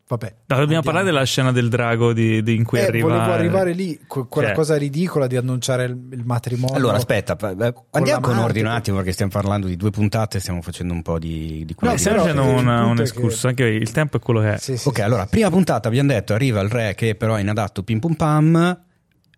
vabbè. 0.08 0.26
No, 0.26 0.34
dobbiamo 0.46 0.62
andiamo. 0.63 0.82
parlare 0.84 1.06
della 1.06 1.24
scena 1.24 1.52
del 1.52 1.70
drago 1.70 2.13
di, 2.13 2.41
di 2.43 2.56
in 2.56 2.63
cui 2.63 2.80
Eh, 2.80 2.86
arriva... 2.86 3.10
volevo 3.10 3.32
arrivare 3.34 3.74
lì, 3.74 4.00
que- 4.08 4.26
quella 4.30 4.48
Cioè- 4.50 4.56
cosa 4.58 4.76
ridicola 4.78 5.28
di 5.28 5.36
annunciare 5.36 5.84
il, 5.86 5.98
il 6.12 6.24
matrimonio. 6.26 6.76
Allora, 6.76 6.98
aspetta, 6.98 7.36
eh, 7.38 7.74
andiamo 7.91 8.22
con 8.22 8.38
ordine 8.38 8.67
un 8.70 8.74
attimo 8.76 8.98
perché 8.98 9.12
stiamo 9.12 9.32
parlando 9.32 9.67
di 9.67 9.76
due 9.76 9.89
puntate, 9.91 10.39
stiamo 10.39 10.62
facendo 10.62 10.93
un 10.93 11.02
po' 11.02 11.20
di, 11.20 11.63
di 11.65 11.74
quello 11.74 11.93
No, 11.93 12.00
Stiamo 12.00 12.20
facendo 12.20 12.43
un 12.43 13.00
escurso, 13.02 13.48
anche 13.48 13.63
perché 13.63 13.78
il 13.80 13.91
tempo 13.91 14.17
è 14.17 14.20
quello 14.20 14.39
che 14.41 14.54
è. 14.54 14.58
Sì, 14.58 14.78
sì, 14.78 14.88
Ok, 14.88 14.96
sì, 14.96 15.02
allora, 15.02 15.24
sì. 15.24 15.30
prima 15.30 15.50
puntata 15.50 15.88
abbiamo 15.88 16.10
detto, 16.10 16.34
arriva 16.34 16.62
il 16.62 16.70
re 16.70 16.93
che 16.96 17.15
però 17.15 17.36
è 17.36 17.41
inadatto 17.41 17.84
pim 17.84 18.00
pum 18.00 18.13
pam, 18.13 18.82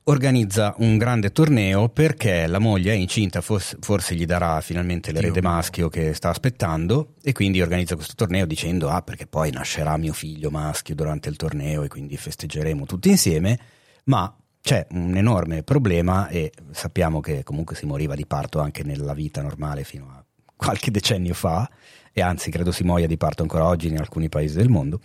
organizza 0.10 0.74
un 0.78 0.98
grande 0.98 1.32
torneo 1.32 1.88
perché 1.90 2.48
la 2.48 2.58
moglie 2.58 2.94
è 2.94 2.96
incinta, 2.96 3.42
forse, 3.42 3.78
forse 3.80 4.16
gli 4.16 4.26
darà 4.26 4.60
finalmente 4.60 5.12
l'erede 5.12 5.42
maschio 5.42 5.88
che 5.88 6.16
sta 6.16 6.30
aspettando 6.30 7.14
e 7.22 7.32
quindi 7.32 7.62
organizza 7.62 7.96
questo 7.96 8.16
torneo 8.16 8.48
dicendo 8.48 8.90
ah 8.90 9.04
perché 9.04 9.28
poi 9.28 9.52
nascerà 9.52 9.98
mio 9.98 10.14
figlio 10.14 10.50
maschio 10.50 10.96
durante 10.96 11.30
il 11.30 11.36
torneo 11.36 11.84
e 11.84 11.88
quindi 11.88 12.18
festeggeremo 12.18 12.86
tutti 12.86 13.10
insieme, 13.10 13.60
ma 14.06 14.36
c'è 14.62 14.88
un 14.92 15.16
enorme 15.16 15.62
problema 15.62 16.28
e 16.28 16.52
sappiamo 16.72 17.20
che 17.20 17.44
comunque 17.44 17.76
si 17.76 17.86
moriva 17.86 18.16
di 18.16 18.26
parto 18.26 18.60
anche 18.60 18.84
nella 18.84 19.14
vita 19.14 19.44
normale 19.44 19.84
fino 19.84 20.06
a 20.10 20.24
qualche 20.56 20.90
decennio 20.90 21.36
fa 21.36 21.70
e 22.12 22.22
anzi 22.22 22.50
credo 22.50 22.72
si 22.72 22.84
muoia 22.84 23.08
di 23.08 23.16
parto 23.16 23.44
ancora 23.44 23.66
oggi 23.66 23.88
in 23.88 24.00
alcuni 24.00 24.28
paesi 24.28 24.56
del 24.56 24.70
mondo. 24.70 25.00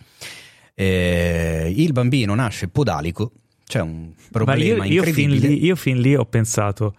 Eh, 0.73 1.71
il 1.73 1.91
bambino 1.93 2.33
nasce 2.33 2.67
podalico, 2.67 3.31
c'è 3.65 3.81
un 3.81 4.11
Ma 4.15 4.23
problema 4.31 4.85
io, 4.85 4.93
io 4.93 5.03
fin 5.03 5.29
incredibile. 5.31 5.47
lì, 5.53 5.65
io 5.65 5.75
fin 5.75 5.99
lì 5.99 6.15
ho 6.15 6.25
pensato, 6.25 6.95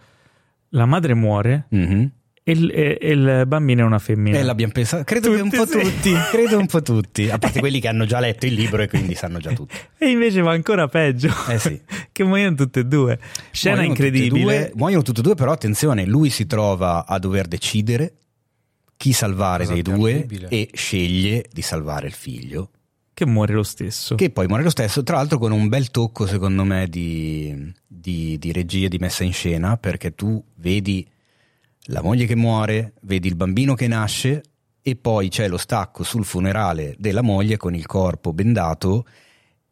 la 0.69 0.85
madre 0.85 1.13
muore 1.13 1.65
Mhm. 1.69 2.11
e 2.43 2.51
il, 2.51 2.71
e- 2.73 2.97
e 3.01 3.11
il 3.11 3.43
bambino 3.47 3.81
è 3.81 3.85
una 3.85 3.99
femmina. 3.99 4.37
E 4.37 4.43
l'abbiamo 4.43 4.71
pensato, 4.73 5.03
credo 5.05 5.33
che 5.33 5.41
un 5.41 5.49
po' 5.49 5.65
Tutti, 5.65 5.79
sì. 5.85 5.91
tutti, 5.91 6.13
credo 6.31 6.57
un 6.59 6.65
po' 6.67 6.81
tutti, 6.81 7.29
a 7.29 7.37
parte 7.37 7.59
quelli 7.61 7.79
che 7.79 7.87
hanno 7.87 8.05
già 8.05 8.19
letto 8.19 8.45
il 8.45 8.53
libro 8.53 8.81
e 8.81 8.87
quindi 8.87 9.15
sanno 9.15 9.39
già 9.39 9.51
tutto. 9.53 9.73
E 9.97 10.09
invece 10.09 10.41
va 10.41 10.51
ancora 10.51 10.87
peggio, 10.87 11.29
Eh 11.49 11.57
sì. 11.59 11.81
che 12.11 12.23
muoiono 12.23 12.55
tutte 12.55 12.81
e 12.81 12.85
due. 12.85 13.17
Scena 13.51 13.75
Muoiono 13.77 13.95
tutti 13.95 14.07
incredibile. 14.07 14.43
due- 14.43 14.71
muoiono 14.75 15.01
tutti 15.03 15.19
e 15.19 15.23
due, 15.23 15.35
però 15.35 15.51
attenzione, 15.53 16.05
lui 16.05 16.29
si 16.29 16.45
trova 16.47 17.05
a 17.05 17.17
dover 17.19 17.47
decidere 17.47 18.13
chi 18.97 19.13
salvare 19.13 19.63
Cosa 19.63 19.73
dei 19.73 19.81
due 19.83 20.25
e 20.49 20.69
sceglie 20.73 21.45
di 21.51 21.61
salvare 21.61 22.07
il 22.07 22.13
figlio, 22.13 22.71
Che 23.17 23.25
muore 23.25 23.53
lo 23.53 23.63
stesso. 23.63 24.13
che 24.13 24.29
poi 24.29 24.45
muore 24.45 24.61
lo 24.61 24.69
stesso, 24.69 25.01
tra 25.01 25.15
l'altro 25.15 25.39
con 25.39 25.51
un 25.51 25.67
bel 25.69 25.89
tocco 25.89 26.27
secondo 26.27 26.63
me 26.63 26.85
di, 26.87 27.73
di, 27.87 28.37
di 28.37 28.51
regia, 28.51 28.87
di 28.87 28.99
messa 28.99 29.23
in 29.23 29.33
scena, 29.33 29.75
perché 29.75 30.13
tu 30.13 30.39
vedi 30.57 31.03
la 31.85 32.03
moglie 32.03 32.27
che 32.27 32.35
muore, 32.35 32.93
vedi 33.01 33.27
il 33.27 33.35
bambino 33.35 33.73
che 33.73 33.87
nasce 33.87 34.43
e 34.83 34.95
poi 34.95 35.29
c'è 35.29 35.47
lo 35.47 35.57
stacco 35.57 36.03
sul 36.03 36.25
funerale 36.25 36.93
della 36.99 37.23
moglie 37.23 37.57
con 37.57 37.73
il 37.73 37.87
corpo 37.87 38.33
bendato 38.33 39.03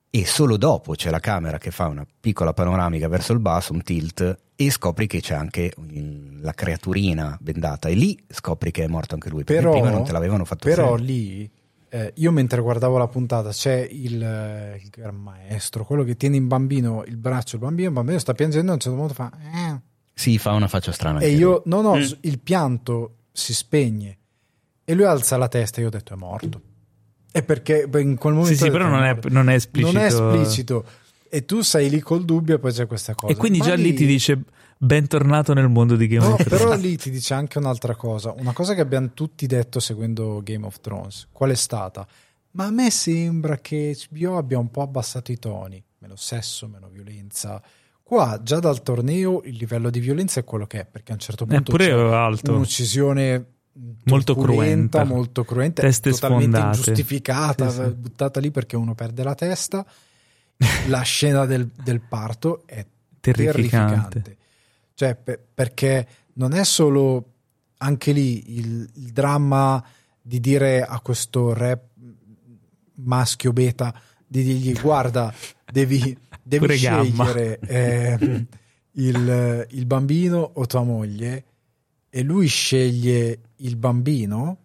e 0.10 0.26
solo 0.26 0.58
dopo 0.58 0.94
c'è 0.94 1.12
la 1.12 1.20
camera 1.20 1.60
che 1.60 1.70
fa 1.70 1.86
una 1.86 2.04
piccola 2.20 2.52
panoramica 2.52 3.08
verso 3.08 3.32
il 3.32 3.40
basso, 3.40 3.74
un 3.74 3.84
tilt 3.84 4.38
e 4.56 4.72
scopri 4.72 5.06
che 5.06 5.22
c'è 5.22 5.36
anche 5.36 5.72
il- 5.92 6.40
la 6.42 6.54
creaturina 6.54 7.38
bendata 7.40 7.90
e 7.90 7.94
lì 7.94 8.18
scopri 8.28 8.72
che 8.72 8.86
è 8.86 8.88
morto 8.88 9.14
anche 9.14 9.30
lui 9.30 9.44
perché 9.44 9.62
Però, 9.62 9.74
prima 9.74 9.92
non 9.92 10.04
te 10.04 10.14
l'avevano 10.14 10.46
fatto 10.46 10.68
però 10.68 10.96
vedere. 10.96 11.04
lì, 11.12 11.52
eh, 11.96 12.12
io 12.16 12.32
mentre 12.32 12.60
guardavo 12.62 12.98
la 12.98 13.08
puntata, 13.08 13.50
c'è 13.52 13.88
il, 13.90 14.22
eh, 14.22 14.80
il 14.84 14.90
gran 14.90 15.16
maestro, 15.16 15.86
quello 15.86 16.04
che 16.04 16.18
tiene 16.18 16.36
in 16.36 16.48
bambino 16.48 17.04
il 17.06 17.16
braccio, 17.16 17.56
il 17.56 17.62
bambino, 17.62 17.88
il 17.88 17.94
bambino 17.94 18.20
sta 18.20 18.34
piangendo 18.34 18.68
e 18.68 18.72
a 18.72 18.74
un 18.74 18.80
certo 18.82 18.98
punto 18.98 19.14
fa... 19.14 19.32
"Eh". 19.32 19.80
sì 20.14 20.38
fa 20.38 20.52
una 20.52 20.68
faccia 20.68 20.92
strana 20.92 21.20
E 21.20 21.30
io, 21.30 21.62
no, 21.66 21.80
no, 21.82 21.96
Mm. 21.96 22.04
il 22.22 22.40
pianto 22.40 23.16
si 23.32 23.54
spegne 23.54 24.18
e 24.84 24.94
lui 24.94 25.06
alza 25.06 25.38
la 25.38 25.48
testa 25.48 25.78
e 25.78 25.82
io 25.82 25.88
ho 25.88 25.92
detto 25.92 26.14
è 26.14 26.18
morto. 26.18 26.62
E 27.32 27.44
perché 27.44 27.88
beh, 27.88 28.02
in 28.02 28.16
quel 28.18 28.34
momento... 28.34 28.56
Sì, 28.58 28.64
sì, 28.64 28.70
però 28.72 28.88
non 28.88 29.04
è, 29.04 29.18
non 29.30 29.50
è 29.50 29.56
esplicito. 29.56 29.92
Non 29.94 30.02
è 30.02 30.06
esplicito. 30.08 30.86
E 31.36 31.46
tu 31.46 31.62
sei 31.62 31.90
lì 31.90 32.00
col 32.00 32.24
dubbio 32.24 32.56
e 32.56 32.60
poi 32.60 32.72
c'è 32.72 32.88
questa 32.88 33.14
cosa. 33.16 33.34
E 33.34 33.36
quindi 33.36 33.58
Ma 33.60 33.66
già 33.66 33.74
lì 33.76 33.94
ti 33.94 34.06
dice 34.06 34.42
bentornato 34.78 35.54
nel 35.54 35.68
mondo 35.70 35.96
di 35.96 36.08
Game 36.08 36.26
No, 36.28 36.34
of 36.36 36.44
Thrones. 36.44 36.64
però 36.64 36.76
lì 36.80 36.98
ti 36.98 37.10
dice 37.10 37.34
anche 37.34 37.58
un'altra 37.58 37.96
cosa, 37.96 38.34
una 38.38 38.54
cosa 38.54 38.74
che 38.74 38.82
abbiamo 38.82 39.10
tutti 39.14 39.46
detto 39.48 39.80
seguendo 39.80 40.42
Game 40.44 40.66
of 40.66 40.80
Thrones. 40.80 41.28
Qual 41.32 41.50
è 41.52 41.56
stata? 41.56 42.08
Ma 42.52 42.66
a 42.66 42.72
me 42.72 42.90
sembra 42.90 43.58
che 43.58 43.98
HBO 44.12 44.38
abbia 44.38 44.58
un 44.60 44.72
po' 44.72 44.82
abbassato 44.82 45.32
i 45.34 45.38
toni, 45.40 45.84
meno 45.98 46.16
sesso, 46.16 46.68
meno 46.68 46.88
violenza. 46.90 47.62
Qua 48.02 48.40
già 48.42 48.60
dal 48.60 48.82
torneo 48.82 49.42
il 49.44 49.56
livello 49.56 49.90
di 49.90 50.00
violenza 50.00 50.40
è 50.40 50.44
quello 50.46 50.66
che 50.68 50.82
è, 50.82 50.86
perché 50.86 51.12
a 51.12 51.16
un 51.16 51.20
certo 51.20 51.46
punto 51.46 51.72
Eppure 51.72 51.92
alto. 51.92 52.54
un'uccisione 52.54 53.46
Molto 54.06 54.36
cruenta. 54.38 55.04
molto 55.04 55.44
cruenta, 55.44 55.82
Teste 55.82 56.12
totalmente 56.12 56.56
sfondate. 56.58 56.78
ingiustificata, 56.78 57.70
Sì, 57.70 57.82
sì. 57.84 57.90
buttata 57.90 58.40
lì 58.40 58.52
perché 58.52 58.78
uno 58.78 58.96
perde 58.96 59.22
la 59.24 59.36
testa. 59.36 59.86
La 60.88 61.02
scena 61.02 61.46
del, 61.46 61.68
del 61.68 62.02
parto 62.02 62.64
è 62.66 62.86
Terrificante. 63.20 64.22
terrificante. 64.22 64.38
Cioè, 64.94 65.16
pe- 65.16 65.40
perché 65.54 66.08
non 66.34 66.54
è 66.54 66.64
solo 66.64 67.32
anche 67.78 68.12
lì 68.12 68.58
il, 68.58 68.90
il 68.94 69.12
dramma 69.12 69.84
di 70.22 70.40
dire 70.40 70.84
a 70.84 71.00
questo 71.02 71.54
re 71.54 71.90
maschio 72.96 73.52
beta 73.52 73.94
di 74.26 74.44
dirgli 74.44 74.80
guarda, 74.80 75.34
devi, 75.72 76.18
devi 76.42 76.66
Pure 76.66 76.80
gamma." 76.80 77.26
scegliere 77.26 77.60
eh, 77.60 78.46
il, 78.94 79.68
il 79.72 79.86
bambino 79.86 80.52
o 80.54 80.66
tua 80.66 80.84
moglie 80.84 81.44
e 82.10 82.22
lui 82.24 82.48
sceglie 82.48 83.40
il 83.58 83.76
bambino 83.76 84.58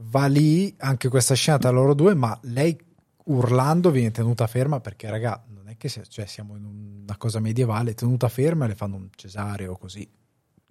va 0.00 0.26
lì 0.26 0.74
anche 0.78 1.08
questa 1.08 1.34
scena 1.34 1.58
tra 1.58 1.70
loro 1.70 1.94
due 1.94 2.14
ma 2.14 2.36
lei 2.42 2.76
urlando 3.28 3.90
viene 3.90 4.10
tenuta 4.10 4.46
ferma 4.46 4.80
perché 4.80 5.08
raga 5.10 5.42
non 5.54 5.68
è 5.68 5.76
che 5.76 5.88
sia- 5.88 6.04
cioè, 6.08 6.26
siamo 6.26 6.56
in 6.56 6.64
una 7.04 7.16
cosa 7.16 7.40
medievale 7.40 7.94
tenuta 7.94 8.28
ferma 8.28 8.64
e 8.64 8.68
le 8.68 8.74
fanno 8.74 8.96
un 8.96 9.08
cesareo 9.14 9.76
così 9.76 10.08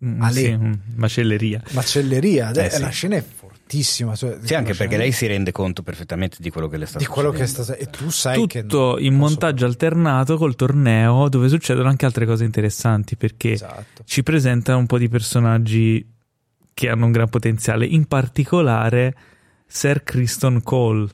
Mm, 0.05 0.21
Ale. 0.21 0.31
sì, 0.33 0.55
mm, 0.55 0.73
macelleria. 0.93 1.59
macelleria 1.71 2.51
Eh, 2.51 2.65
Eh, 2.65 2.69
sì. 2.69 2.81
la 2.81 2.89
scena 2.89 3.15
è 3.15 3.23
fortissima 3.23 4.15
cioè, 4.15 4.37
sì 4.43 4.53
anche 4.53 4.73
perché 4.75 4.89
scena 4.89 5.01
lei 5.01 5.11
si 5.11 5.25
rende 5.25 5.51
conto 5.51 5.81
perfettamente 5.81 6.37
di 6.39 6.51
quello 6.51 6.67
che 6.67 6.77
le 6.77 6.85
sta 6.85 6.99
di 6.99 7.05
quello 7.07 7.31
che 7.31 7.41
è 7.41 7.47
stato 7.47 7.73
e 7.73 7.89
tu 7.89 8.11
sai 8.11 8.45
che 8.45 8.61
Tutto 8.61 8.91
non 8.91 9.01
in 9.03 9.17
posso- 9.17 9.29
montaggio 9.31 9.65
alternato 9.65 10.37
col 10.37 10.53
torneo 10.55 11.29
dove 11.29 11.49
succedono 11.49 11.89
anche 11.89 12.05
altre 12.05 12.27
cose 12.27 12.43
interessanti 12.43 13.15
perché 13.15 13.53
esatto 13.53 14.03
ci 14.05 14.21
presenta 14.21 14.75
un 14.75 14.85
po' 14.85 14.99
di 14.99 15.09
personaggi 15.09 16.07
che 16.75 16.89
hanno 16.89 17.05
un 17.05 17.11
gran 17.11 17.29
potenziale, 17.29 17.87
in 17.87 18.05
particolare 18.05 19.15
Sir 19.65 20.03
Criston 20.03 20.61
Cole 20.61 21.09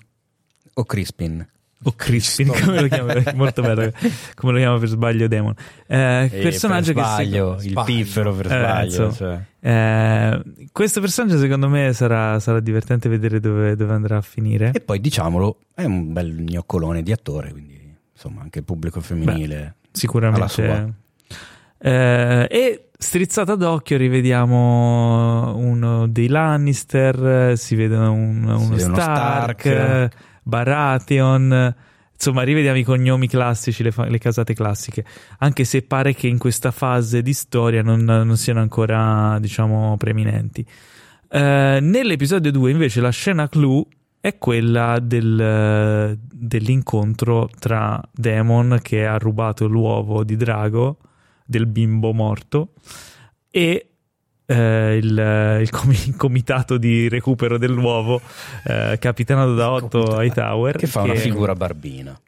o 0.74 0.84
Crispin 0.86 1.48
o 1.86 1.94
Crispin, 1.98 2.48
Cristo. 2.48 2.66
come 2.66 2.82
lo 2.82 2.88
chiama, 2.88 3.14
molto 3.36 3.62
bello, 3.62 3.92
come 4.36 4.54
lo 4.54 4.58
chiama 4.58 4.80
per 4.80 4.88
sbaglio 4.88 5.28
Demon. 5.28 5.54
Eh, 5.86 6.30
E 6.32 6.40
personaggio 6.42 6.94
per 6.94 7.04
che 7.04 7.10
sbaglio, 7.10 7.58
se- 7.60 7.66
il 7.66 7.72
sbaglio. 7.72 7.86
piffero 7.86 8.34
per 8.34 8.46
Eh, 8.46 8.50
sbaglio 8.50 9.12
cioè. 9.12 9.40
Eh, 9.60 10.44
questo 10.72 11.02
personaggio 11.02 11.38
secondo 11.38 11.68
me 11.68 11.92
sarà, 11.92 12.40
sarà 12.40 12.62
divertente 12.62 13.10
vedere 13.10 13.42
dove, 13.42 13.76
dove 13.76 13.94
andrà 13.94 14.16
a 14.18 14.22
finire. 14.22 14.72
e 14.74 14.80
poi 14.80 15.02
diciamolo 15.02 15.58
è 15.74 15.84
un 15.84 16.14
bel 16.14 16.32
gnoccolone 16.34 17.04
di 17.04 17.12
attore 17.12 17.52
quindi 17.52 17.94
insomma 18.14 18.42
anche 18.42 18.60
il 18.60 18.66
pubblico 18.66 19.02
femminile 19.02 19.56
alla 19.58 19.76
Sicuramente. 19.92 20.94
Eh, 21.80 22.48
e 22.50 22.88
strizzata 22.98 23.56
d'occhio 23.56 23.98
rivediamo 23.98 25.54
uno 25.58 26.08
dei 26.08 26.28
Lannister, 26.30 27.50
eh, 27.52 27.58
si 27.58 27.76
vede 27.76 27.96
un- 27.98 28.44
uno, 28.44 28.60
uno 28.62 28.78
Stark, 28.78 29.60
Stark. 29.62 29.66
eh, 29.66 30.10
Baratheon. 30.44 31.76
Insomma, 32.14 32.44
rivediamo 32.44 32.78
i 32.78 32.84
cognomi 32.84 33.28
classici, 33.28 33.84
le, 33.84 33.92
fa- 33.92 34.06
le 34.06 34.18
casate 34.18 34.54
classiche. 34.54 35.04
Anche 35.40 35.64
se 35.64 35.82
pare 35.82 36.14
che 36.14 36.28
in 36.28 36.38
questa 36.38 36.72
fase 36.72 37.22
di 37.22 37.34
storia 37.34 37.82
non, 37.82 38.04
non 38.04 38.38
siano 38.38 38.62
ancora, 38.62 39.38
diciamo, 39.40 39.98
preeminenti. 39.98 40.66
Eh, 41.30 41.80
nell'episodio 41.82 42.52
2, 42.52 42.72
invece, 42.72 43.02
la 43.02 43.10
scena 43.10 43.50
clou 43.50 43.86
è 44.22 44.38
quella 44.38 45.00
del- 45.02 46.18
dell'incontro 46.18 47.50
tra 47.60 48.02
Demon 48.14 48.80
che 48.82 49.06
ha 49.06 49.18
rubato 49.18 49.68
l'uovo 49.68 50.24
di 50.24 50.38
drago 50.38 50.98
del 51.46 51.66
bimbo 51.66 52.14
morto 52.14 52.70
e 53.52 53.93
eh, 54.54 54.98
il, 54.98 55.58
il 55.62 55.70
comi- 55.70 56.08
il 56.08 56.16
comitato 56.16 56.78
di 56.78 57.10
recupero 57.10 57.58
dell'uovo 57.58 58.22
eh, 58.66 58.98
capitanato 59.00 59.56
da 59.56 59.72
Otto. 59.72 60.22
Hightower 60.22 60.76
che 60.78 60.88
fa 60.88 61.02
una 61.02 61.16
figura 61.16 61.56
barbina 61.56 62.20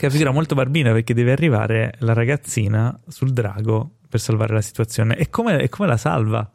che 0.00 0.06
è 0.06 0.08
una 0.08 0.18
figura 0.18 0.32
molto 0.32 0.54
barbina 0.54 0.92
perché 0.92 1.12
deve 1.12 1.32
arrivare 1.32 1.94
la 1.98 2.14
ragazzina 2.14 2.98
sul 3.06 3.32
drago 3.32 3.96
per 4.08 4.18
salvare 4.18 4.54
la 4.54 4.62
situazione 4.62 5.14
e 5.16 5.28
come, 5.28 5.60
e 5.60 5.68
come 5.68 5.88
la 5.88 5.98
salva? 5.98 6.50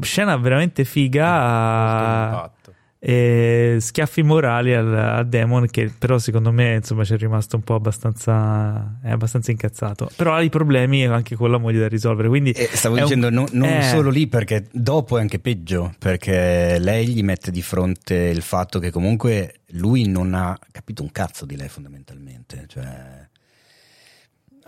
Scena 0.00 0.34
veramente 0.38 0.84
figa 0.84 1.26
impatto. 1.26 2.74
E 3.06 3.76
schiaffi 3.80 4.22
morali 4.22 4.72
al, 4.72 4.96
a 4.96 5.22
Demon 5.24 5.66
che 5.66 5.92
però 5.98 6.16
secondo 6.16 6.50
me 6.50 6.76
insomma 6.76 7.04
ci 7.04 7.12
è 7.12 7.18
rimasto 7.18 7.54
un 7.54 7.62
po' 7.62 7.74
abbastanza 7.74 8.98
è 9.02 9.10
abbastanza 9.10 9.50
incazzato. 9.50 10.08
Però 10.16 10.32
ha 10.32 10.40
i 10.40 10.48
problemi 10.48 11.04
anche 11.04 11.36
con 11.36 11.50
la 11.50 11.58
moglie 11.58 11.80
da 11.80 11.88
risolvere 11.88 12.28
quindi 12.28 12.52
eh, 12.52 12.66
stavo 12.72 12.96
dicendo 12.96 13.26
un... 13.26 13.34
no, 13.34 13.46
non 13.52 13.68
eh. 13.68 13.82
solo 13.82 14.08
lì 14.08 14.26
perché 14.26 14.68
dopo 14.72 15.18
è 15.18 15.20
anche 15.20 15.38
peggio 15.38 15.94
perché 15.98 16.78
lei 16.78 17.08
gli 17.08 17.22
mette 17.22 17.50
di 17.50 17.60
fronte 17.60 18.14
il 18.14 18.40
fatto 18.40 18.78
che 18.78 18.90
comunque 18.90 19.60
lui 19.72 20.08
non 20.08 20.32
ha 20.32 20.58
capito 20.72 21.02
un 21.02 21.12
cazzo 21.12 21.44
di 21.44 21.56
lei 21.56 21.68
fondamentalmente. 21.68 22.64
Cioè 22.66 23.28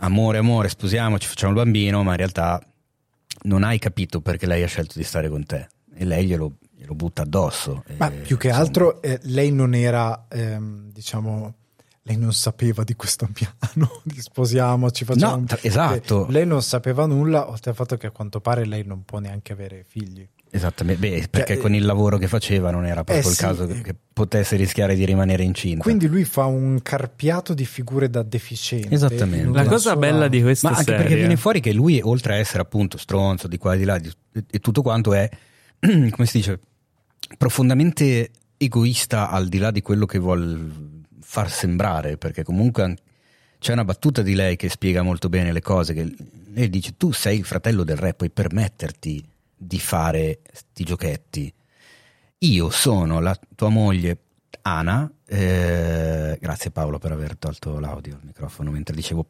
amore 0.00 0.36
amore 0.36 0.68
sposiamoci 0.68 1.26
facciamo 1.26 1.52
il 1.52 1.58
bambino 1.58 2.02
ma 2.02 2.10
in 2.10 2.18
realtà 2.18 2.62
non 3.44 3.62
hai 3.62 3.78
capito 3.78 4.20
perché 4.20 4.44
lei 4.44 4.62
ha 4.62 4.66
scelto 4.66 4.92
di 4.96 5.04
stare 5.04 5.30
con 5.30 5.46
te. 5.46 5.68
E 5.94 6.04
lei 6.04 6.26
glielo 6.26 6.58
glielo 6.76 6.94
butta 6.94 7.22
addosso. 7.22 7.82
Ma 7.96 8.10
e, 8.10 8.16
più 8.16 8.36
che 8.36 8.48
insomma... 8.48 8.66
altro 8.66 9.02
eh, 9.02 9.18
lei 9.22 9.50
non 9.50 9.74
era, 9.74 10.26
ehm, 10.28 10.92
diciamo, 10.92 11.54
lei 12.02 12.16
non 12.16 12.32
sapeva 12.32 12.84
di 12.84 12.94
questo 12.94 13.28
piano 13.32 14.00
di 14.04 14.20
sposiamoci, 14.20 15.04
facciamo 15.04 15.36
no, 15.36 15.38
un... 15.38 15.46
esatto. 15.62 16.26
Lei 16.28 16.46
non 16.46 16.62
sapeva 16.62 17.06
nulla, 17.06 17.48
oltre 17.48 17.70
al 17.70 17.76
fatto 17.76 17.96
che 17.96 18.06
a 18.06 18.10
quanto 18.10 18.40
pare 18.40 18.66
lei 18.66 18.84
non 18.84 19.04
può 19.04 19.18
neanche 19.18 19.52
avere 19.52 19.84
figli. 19.88 20.28
Esattamente, 20.48 21.00
Beh, 21.00 21.28
perché 21.28 21.54
cioè, 21.54 21.62
con 21.62 21.74
il 21.74 21.84
lavoro 21.84 22.18
che 22.18 22.28
faceva 22.28 22.70
non 22.70 22.86
era 22.86 23.02
proprio 23.02 23.26
eh, 23.26 23.28
il 23.28 23.34
sì, 23.34 23.42
caso 23.42 23.66
che, 23.66 23.80
che, 23.82 23.94
potesse 24.12 24.56
rischiare 24.56 24.94
di 24.94 25.04
rimanere 25.04 25.42
incinta. 25.42 25.82
Quindi 25.82 26.06
lui 26.06 26.24
fa 26.24 26.44
un 26.44 26.80
carpiato 26.80 27.52
di 27.52 27.66
figure 27.66 28.08
da 28.08 28.22
deficiente. 28.22 28.94
Esattamente. 28.94 29.50
La 29.50 29.64
cosa 29.64 29.90
sola... 29.90 29.96
bella 29.96 30.28
di 30.28 30.40
questa 30.40 30.70
Ma 30.70 30.76
anche 30.76 30.90
serie... 30.90 31.02
perché 31.02 31.18
viene 31.18 31.36
fuori 31.36 31.60
che 31.60 31.72
lui, 31.72 32.00
oltre 32.00 32.34
a 32.34 32.36
essere 32.36 32.62
appunto 32.62 32.96
stronzo 32.96 33.48
di 33.48 33.58
qua 33.58 33.74
e 33.74 33.76
di 33.76 33.84
là, 33.84 33.98
di, 33.98 34.10
e 34.48 34.58
tutto 34.60 34.82
quanto 34.82 35.12
è, 35.12 35.28
come 36.10 36.26
si 36.26 36.38
dice, 36.38 36.60
profondamente 37.36 38.30
egoista 38.56 39.30
al 39.30 39.48
di 39.48 39.58
là 39.58 39.70
di 39.70 39.82
quello 39.82 40.06
che 40.06 40.18
vuol 40.18 41.04
far 41.20 41.50
sembrare, 41.50 42.16
perché 42.16 42.42
comunque 42.42 42.96
c'è 43.58 43.72
una 43.72 43.84
battuta 43.84 44.22
di 44.22 44.34
lei 44.34 44.56
che 44.56 44.68
spiega 44.68 45.02
molto 45.02 45.28
bene 45.28 45.52
le 45.52 45.60
cose, 45.60 45.94
che 45.94 46.14
lei 46.52 46.68
dice 46.70 46.96
tu 46.96 47.12
sei 47.12 47.38
il 47.38 47.44
fratello 47.44 47.84
del 47.84 47.96
re, 47.96 48.14
puoi 48.14 48.30
permetterti 48.30 49.24
di 49.56 49.78
fare 49.78 50.40
sti 50.52 50.84
giochetti. 50.84 51.52
Io 52.38 52.70
sono 52.70 53.20
la 53.20 53.38
tua 53.54 53.68
moglie 53.68 54.18
Ana, 54.62 55.10
eh, 55.26 56.36
grazie 56.40 56.70
Paolo 56.70 56.98
per 56.98 57.12
aver 57.12 57.36
tolto 57.36 57.78
l'audio 57.78 58.14
al 58.14 58.24
microfono 58.24 58.70
mentre 58.70 58.94
dicevo 58.94 59.24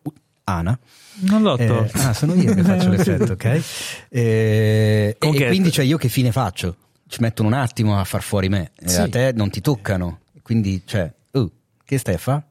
Ana. 0.48 0.78
Non 1.20 1.42
l'ho 1.42 1.56
eh, 1.56 1.66
tolto. 1.66 1.98
Ah, 1.98 2.12
sono 2.12 2.34
io 2.34 2.54
che 2.54 2.62
faccio 2.62 2.88
l'effetto, 2.90 3.32
ok? 3.32 3.62
Eh, 4.08 5.16
e 5.18 5.46
quindi 5.48 5.70
cioè 5.70 5.84
io 5.84 5.96
che 5.96 6.08
fine 6.08 6.32
faccio? 6.32 6.76
ci 7.08 7.20
mettono 7.20 7.48
un 7.48 7.54
attimo 7.54 7.98
a 7.98 8.04
far 8.04 8.22
fuori 8.22 8.48
me, 8.48 8.72
sì. 8.84 9.00
a 9.00 9.08
te 9.08 9.32
non 9.32 9.50
ti 9.50 9.60
toccano, 9.60 10.20
quindi 10.42 10.82
cioè, 10.84 11.12
uh, 11.32 11.50
che 11.84 11.98
stai 11.98 12.14
a 12.14 12.18
fare? 12.18 12.44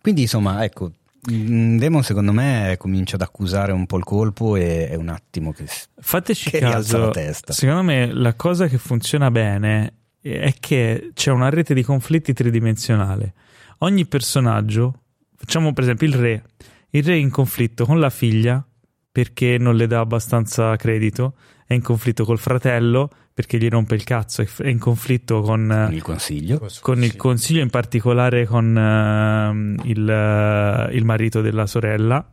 Quindi 0.00 0.22
insomma, 0.22 0.62
ecco, 0.64 0.92
mm, 1.30 1.78
Demon 1.78 2.02
secondo 2.02 2.32
me 2.32 2.76
comincia 2.78 3.16
ad 3.16 3.22
accusare 3.22 3.72
un 3.72 3.86
po' 3.86 3.96
il 3.96 4.04
colpo 4.04 4.56
e 4.56 4.88
è 4.88 4.94
un 4.94 5.08
attimo 5.08 5.52
che 5.52 5.66
Fateci 5.96 6.50
che 6.50 6.58
caso, 6.60 6.98
la 6.98 7.10
testa. 7.10 7.52
secondo 7.52 7.82
me 7.82 8.12
la 8.12 8.34
cosa 8.34 8.66
che 8.66 8.78
funziona 8.78 9.30
bene 9.30 9.94
è 10.20 10.54
che 10.58 11.10
c'è 11.12 11.30
una 11.30 11.50
rete 11.50 11.74
di 11.74 11.82
conflitti 11.82 12.32
tridimensionale. 12.32 13.34
Ogni 13.78 14.06
personaggio, 14.06 15.00
facciamo 15.44 15.74
per 15.74 15.84
esempio 15.84 16.06
il 16.06 16.14
re, 16.14 16.42
il 16.90 17.04
re 17.04 17.12
è 17.12 17.16
in 17.16 17.30
conflitto 17.30 17.84
con 17.84 18.00
la 18.00 18.08
figlia 18.08 18.66
perché 19.12 19.58
non 19.58 19.76
le 19.76 19.86
dà 19.86 20.00
abbastanza 20.00 20.74
credito, 20.76 21.34
è 21.66 21.74
in 21.74 21.82
conflitto 21.82 22.24
col 22.24 22.38
fratello 22.38 23.10
perché 23.32 23.58
gli 23.58 23.68
rompe 23.68 23.94
il 23.94 24.04
cazzo, 24.04 24.42
è 24.42 24.68
in 24.68 24.78
conflitto 24.78 25.42
con, 25.42 25.66
con 25.68 25.94
il 25.94 26.02
consiglio, 26.02 26.66
con 26.80 27.04
il 27.04 27.14
consiglio 27.16 27.60
in 27.60 27.70
particolare 27.70 28.46
con 28.46 28.74
uh, 28.74 29.86
il, 29.86 30.88
uh, 30.88 30.94
il, 30.94 31.04
marito 31.04 31.40
della 31.40 31.66
sorella. 31.66 32.32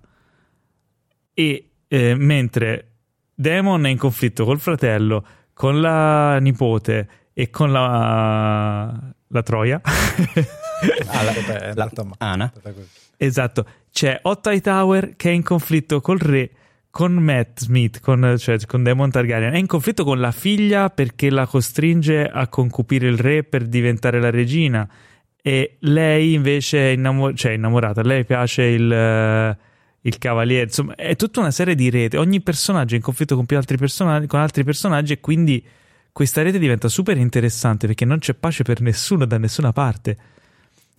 E 1.33 1.69
eh, 1.87 2.15
mentre 2.15 2.91
Demon 3.33 3.85
è 3.85 3.89
in 3.89 3.97
conflitto 3.97 4.45
col 4.45 4.59
fratello, 4.59 5.25
con 5.53 5.81
la 5.81 6.39
nipote 6.39 7.09
e 7.33 7.49
con 7.49 7.71
la, 7.71 9.13
la 9.27 9.43
Troia. 9.43 9.81
ah, 9.83 11.23
la, 11.23 11.33
la, 11.73 11.73
la, 11.73 11.91
Ana. 12.17 12.53
Esatto, 13.23 13.65
c'è 13.91 14.17
Otto 14.23 14.49
Hightower 14.49 15.15
che 15.15 15.29
è 15.29 15.31
in 15.31 15.43
conflitto 15.43 16.01
col 16.01 16.17
re 16.17 16.49
con 16.89 17.13
Matt 17.13 17.59
Smith, 17.59 17.99
con, 17.99 18.35
cioè 18.39 18.57
con 18.65 18.81
Demon 18.81 19.11
Targaryen, 19.11 19.53
è 19.53 19.59
in 19.59 19.67
conflitto 19.67 20.03
con 20.03 20.19
la 20.19 20.31
figlia 20.31 20.89
perché 20.89 21.29
la 21.29 21.45
costringe 21.45 22.27
a 22.27 22.47
concupire 22.47 23.07
il 23.07 23.19
re 23.19 23.43
per 23.43 23.67
diventare 23.67 24.19
la 24.19 24.31
regina. 24.31 24.89
E 25.39 25.77
lei 25.81 26.33
invece 26.33 26.79
è 26.79 26.93
innamor- 26.93 27.35
cioè 27.35 27.51
innamorata, 27.51 28.01
lei 28.01 28.25
piace 28.25 28.63
il, 28.63 29.57
il 30.01 30.17
cavaliere, 30.17 30.63
insomma 30.63 30.95
è 30.95 31.15
tutta 31.15 31.41
una 31.41 31.51
serie 31.51 31.75
di 31.75 31.91
rete, 31.91 32.17
ogni 32.17 32.41
personaggio 32.41 32.95
è 32.95 32.97
in 32.97 33.03
conflitto 33.03 33.35
con, 33.35 33.45
altri, 33.49 33.77
personaggi, 33.77 34.25
con 34.25 34.39
altri 34.39 34.63
personaggi 34.63 35.13
e 35.13 35.19
quindi 35.19 35.63
questa 36.11 36.41
rete 36.41 36.57
diventa 36.57 36.87
super 36.87 37.17
interessante 37.17 37.85
perché 37.85 38.03
non 38.03 38.17
c'è 38.17 38.33
pace 38.33 38.63
per 38.63 38.81
nessuno 38.81 39.25
da 39.25 39.37
nessuna 39.37 39.71
parte. 39.71 40.17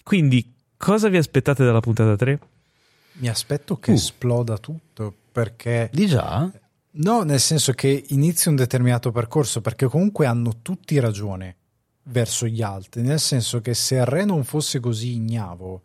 Quindi 0.04 0.60
cosa 0.82 1.08
vi 1.08 1.16
aspettate 1.16 1.64
dalla 1.64 1.78
puntata 1.78 2.16
3? 2.16 2.40
Mi 3.14 3.28
aspetto 3.28 3.78
che 3.78 3.92
uh. 3.92 3.94
esploda 3.94 4.58
tutto 4.58 5.14
perché... 5.30 5.88
Di 5.92 6.08
già? 6.08 6.50
No, 6.94 7.22
nel 7.22 7.38
senso 7.38 7.72
che 7.72 8.04
inizi 8.08 8.48
un 8.48 8.56
determinato 8.56 9.12
percorso 9.12 9.60
perché 9.60 9.86
comunque 9.86 10.26
hanno 10.26 10.58
tutti 10.60 10.98
ragione 10.98 11.56
verso 12.04 12.46
gli 12.46 12.62
altri, 12.62 13.02
nel 13.02 13.20
senso 13.20 13.60
che 13.60 13.74
se 13.74 13.94
il 13.94 14.04
re 14.04 14.24
non 14.24 14.42
fosse 14.42 14.80
così 14.80 15.14
ignavo, 15.14 15.82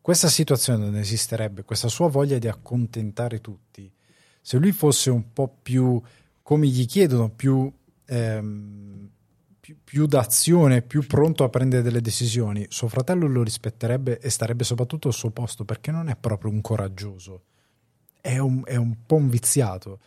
questa 0.00 0.28
situazione 0.28 0.86
non 0.86 0.96
esisterebbe, 0.96 1.62
questa 1.62 1.88
sua 1.88 2.08
voglia 2.08 2.38
di 2.38 2.48
accontentare 2.48 3.42
tutti. 3.42 3.92
Se 4.40 4.56
lui 4.56 4.72
fosse 4.72 5.10
un 5.10 5.34
po' 5.34 5.54
più, 5.62 6.00
come 6.40 6.66
gli 6.66 6.86
chiedono, 6.86 7.28
più, 7.28 7.70
ehm, 8.06 9.10
più, 9.70 9.76
più 9.82 10.06
d'azione, 10.06 10.82
più 10.82 11.06
pronto 11.06 11.44
a 11.44 11.48
prendere 11.48 11.82
delle 11.82 12.00
decisioni, 12.00 12.66
suo 12.68 12.88
fratello 12.88 13.26
lo 13.26 13.42
rispetterebbe 13.42 14.18
e 14.18 14.30
starebbe 14.30 14.64
soprattutto 14.64 15.08
al 15.08 15.14
suo 15.14 15.30
posto 15.30 15.64
perché 15.64 15.90
non 15.90 16.08
è 16.08 16.16
proprio 16.16 16.50
un 16.50 16.60
coraggioso 16.60 17.42
è 18.20 18.38
un, 18.38 18.62
è 18.64 18.76
un 18.76 18.94
po' 19.06 19.16
un 19.16 19.28
viziato. 19.28 20.00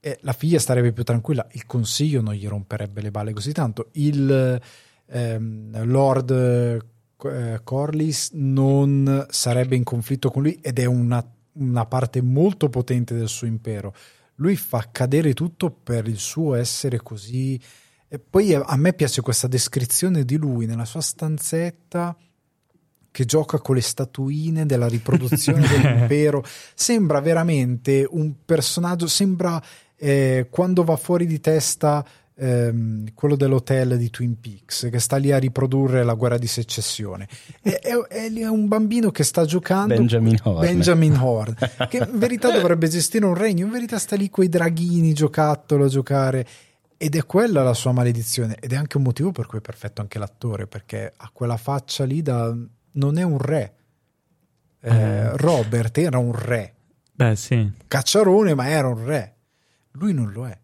E 0.00 0.18
la 0.22 0.32
figlia 0.32 0.58
starebbe 0.58 0.92
più 0.92 1.04
tranquilla, 1.04 1.46
il 1.52 1.66
consiglio 1.66 2.22
non 2.22 2.34
gli 2.34 2.46
romperebbe 2.46 3.02
le 3.02 3.10
balle 3.10 3.32
così 3.32 3.52
tanto. 3.52 3.90
Il 3.92 4.60
ehm, 5.06 5.84
Lord 5.84 6.30
eh, 6.30 7.60
Corlys 7.62 8.30
non 8.32 9.26
sarebbe 9.28 9.76
in 9.76 9.84
conflitto 9.84 10.30
con 10.30 10.42
lui 10.42 10.58
ed 10.62 10.78
è 10.78 10.86
una, 10.86 11.22
una 11.52 11.84
parte 11.84 12.22
molto 12.22 12.70
potente 12.70 13.14
del 13.14 13.28
suo 13.28 13.46
impero. 13.46 13.94
Lui 14.36 14.56
fa 14.56 14.88
cadere 14.90 15.34
tutto 15.34 15.70
per 15.70 16.08
il 16.08 16.18
suo 16.18 16.54
essere 16.54 16.98
così. 17.02 17.60
E 18.12 18.18
poi 18.18 18.52
a 18.54 18.76
me 18.76 18.92
piace 18.92 19.20
questa 19.20 19.46
descrizione 19.46 20.24
di 20.24 20.36
lui 20.36 20.66
nella 20.66 20.84
sua 20.84 21.00
stanzetta 21.00 22.16
che 23.12 23.24
gioca 23.24 23.58
con 23.60 23.76
le 23.76 23.80
statuine 23.80 24.66
della 24.66 24.88
riproduzione 24.88 25.60
dell'impero. 25.66 26.44
Sembra 26.74 27.20
veramente 27.20 28.04
un 28.10 28.32
personaggio, 28.44 29.06
sembra 29.06 29.62
eh, 29.96 30.48
quando 30.50 30.82
va 30.82 30.96
fuori 30.96 31.24
di 31.24 31.40
testa 31.40 32.04
ehm, 32.34 33.12
quello 33.14 33.36
dell'hotel 33.36 33.96
di 33.96 34.10
Twin 34.10 34.40
Peaks, 34.40 34.88
che 34.90 34.98
sta 34.98 35.16
lì 35.16 35.30
a 35.30 35.38
riprodurre 35.38 36.02
la 36.02 36.14
guerra 36.14 36.36
di 36.36 36.48
secessione. 36.48 37.28
È, 37.60 37.70
è, 37.70 37.94
è 38.08 38.48
un 38.48 38.66
bambino 38.66 39.12
che 39.12 39.22
sta 39.22 39.44
giocando 39.44 39.94
Benjamin 39.94 40.38
Horn. 40.42 40.60
Benjamin 40.60 41.14
Horn, 41.20 41.54
che 41.88 41.98
in 41.98 42.18
verità 42.18 42.50
dovrebbe 42.50 42.88
gestire 42.88 43.24
un 43.24 43.34
regno, 43.34 43.66
in 43.66 43.70
verità 43.70 43.98
sta 43.98 44.16
lì 44.16 44.30
con 44.30 44.42
i 44.44 44.48
draghini 44.48 45.12
giocattolo 45.12 45.84
a 45.84 45.88
giocare. 45.88 46.46
Ed 47.02 47.16
è 47.16 47.24
quella 47.24 47.62
la 47.62 47.72
sua 47.72 47.92
maledizione, 47.92 48.56
ed 48.60 48.74
è 48.74 48.76
anche 48.76 48.98
un 48.98 49.04
motivo 49.04 49.32
per 49.32 49.46
cui 49.46 49.56
è 49.56 49.62
perfetto 49.62 50.02
anche 50.02 50.18
l'attore, 50.18 50.66
perché 50.66 51.10
ha 51.16 51.30
quella 51.32 51.56
faccia 51.56 52.04
lì 52.04 52.20
da 52.20 52.54
non 52.92 53.16
è 53.16 53.22
un 53.22 53.38
re. 53.38 53.74
Eh, 54.82 54.94
eh. 54.94 55.36
Robert 55.38 55.96
era 55.96 56.18
un 56.18 56.34
re. 56.34 56.74
Beh, 57.10 57.36
sì. 57.36 57.70
Cacciarone, 57.88 58.54
ma 58.54 58.68
era 58.68 58.88
un 58.88 59.02
re. 59.02 59.34
Lui 59.92 60.12
non 60.12 60.30
lo 60.30 60.46
è. 60.46 60.58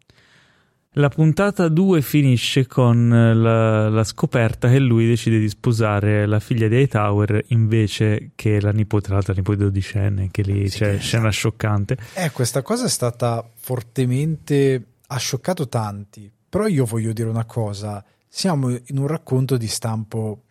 La 0.99 1.09
puntata 1.09 1.68
2 1.68 2.03
finisce 2.03 2.66
con 2.66 3.09
la, 3.09 3.88
la, 3.88 4.05
scoperta 4.05 4.68
che 4.70 4.79
lui 4.79 5.07
decide 5.07 5.38
di 5.38 5.49
sposare 5.49 6.27
la 6.27 6.40
figlia 6.40 6.68
di 6.68 6.77
Hightower 6.77 7.44
invece 7.49 8.33
che 8.35 8.61
la 8.61 8.72
nipote, 8.72 9.07
tra 9.07 9.14
l'altro 9.14 9.33
la 9.33 9.38
nipote 9.38 9.59
dodicenne, 9.59 10.29
che 10.31 10.42
lì 10.42 10.68
sì, 10.68 10.79
c'è 10.79 10.88
esatto. 10.88 11.03
scena 11.03 11.31
scioccante. 11.31 11.96
Eh, 12.14 12.31
questa 12.31 12.61
cosa 12.61 12.85
è 12.85 12.88
stata 12.90 13.46
fortemente... 13.55 14.85
ha 15.06 15.16
scioccato 15.18 15.68
tanti, 15.68 16.30
però 16.48 16.66
io 16.66 16.84
voglio 16.84 17.12
dire 17.12 17.28
una 17.28 17.44
cosa, 17.44 18.04
siamo 18.28 18.70
in 18.70 18.98
un 18.98 19.06
racconto 19.06 19.56
di 19.56 19.66
stampo 19.66 20.42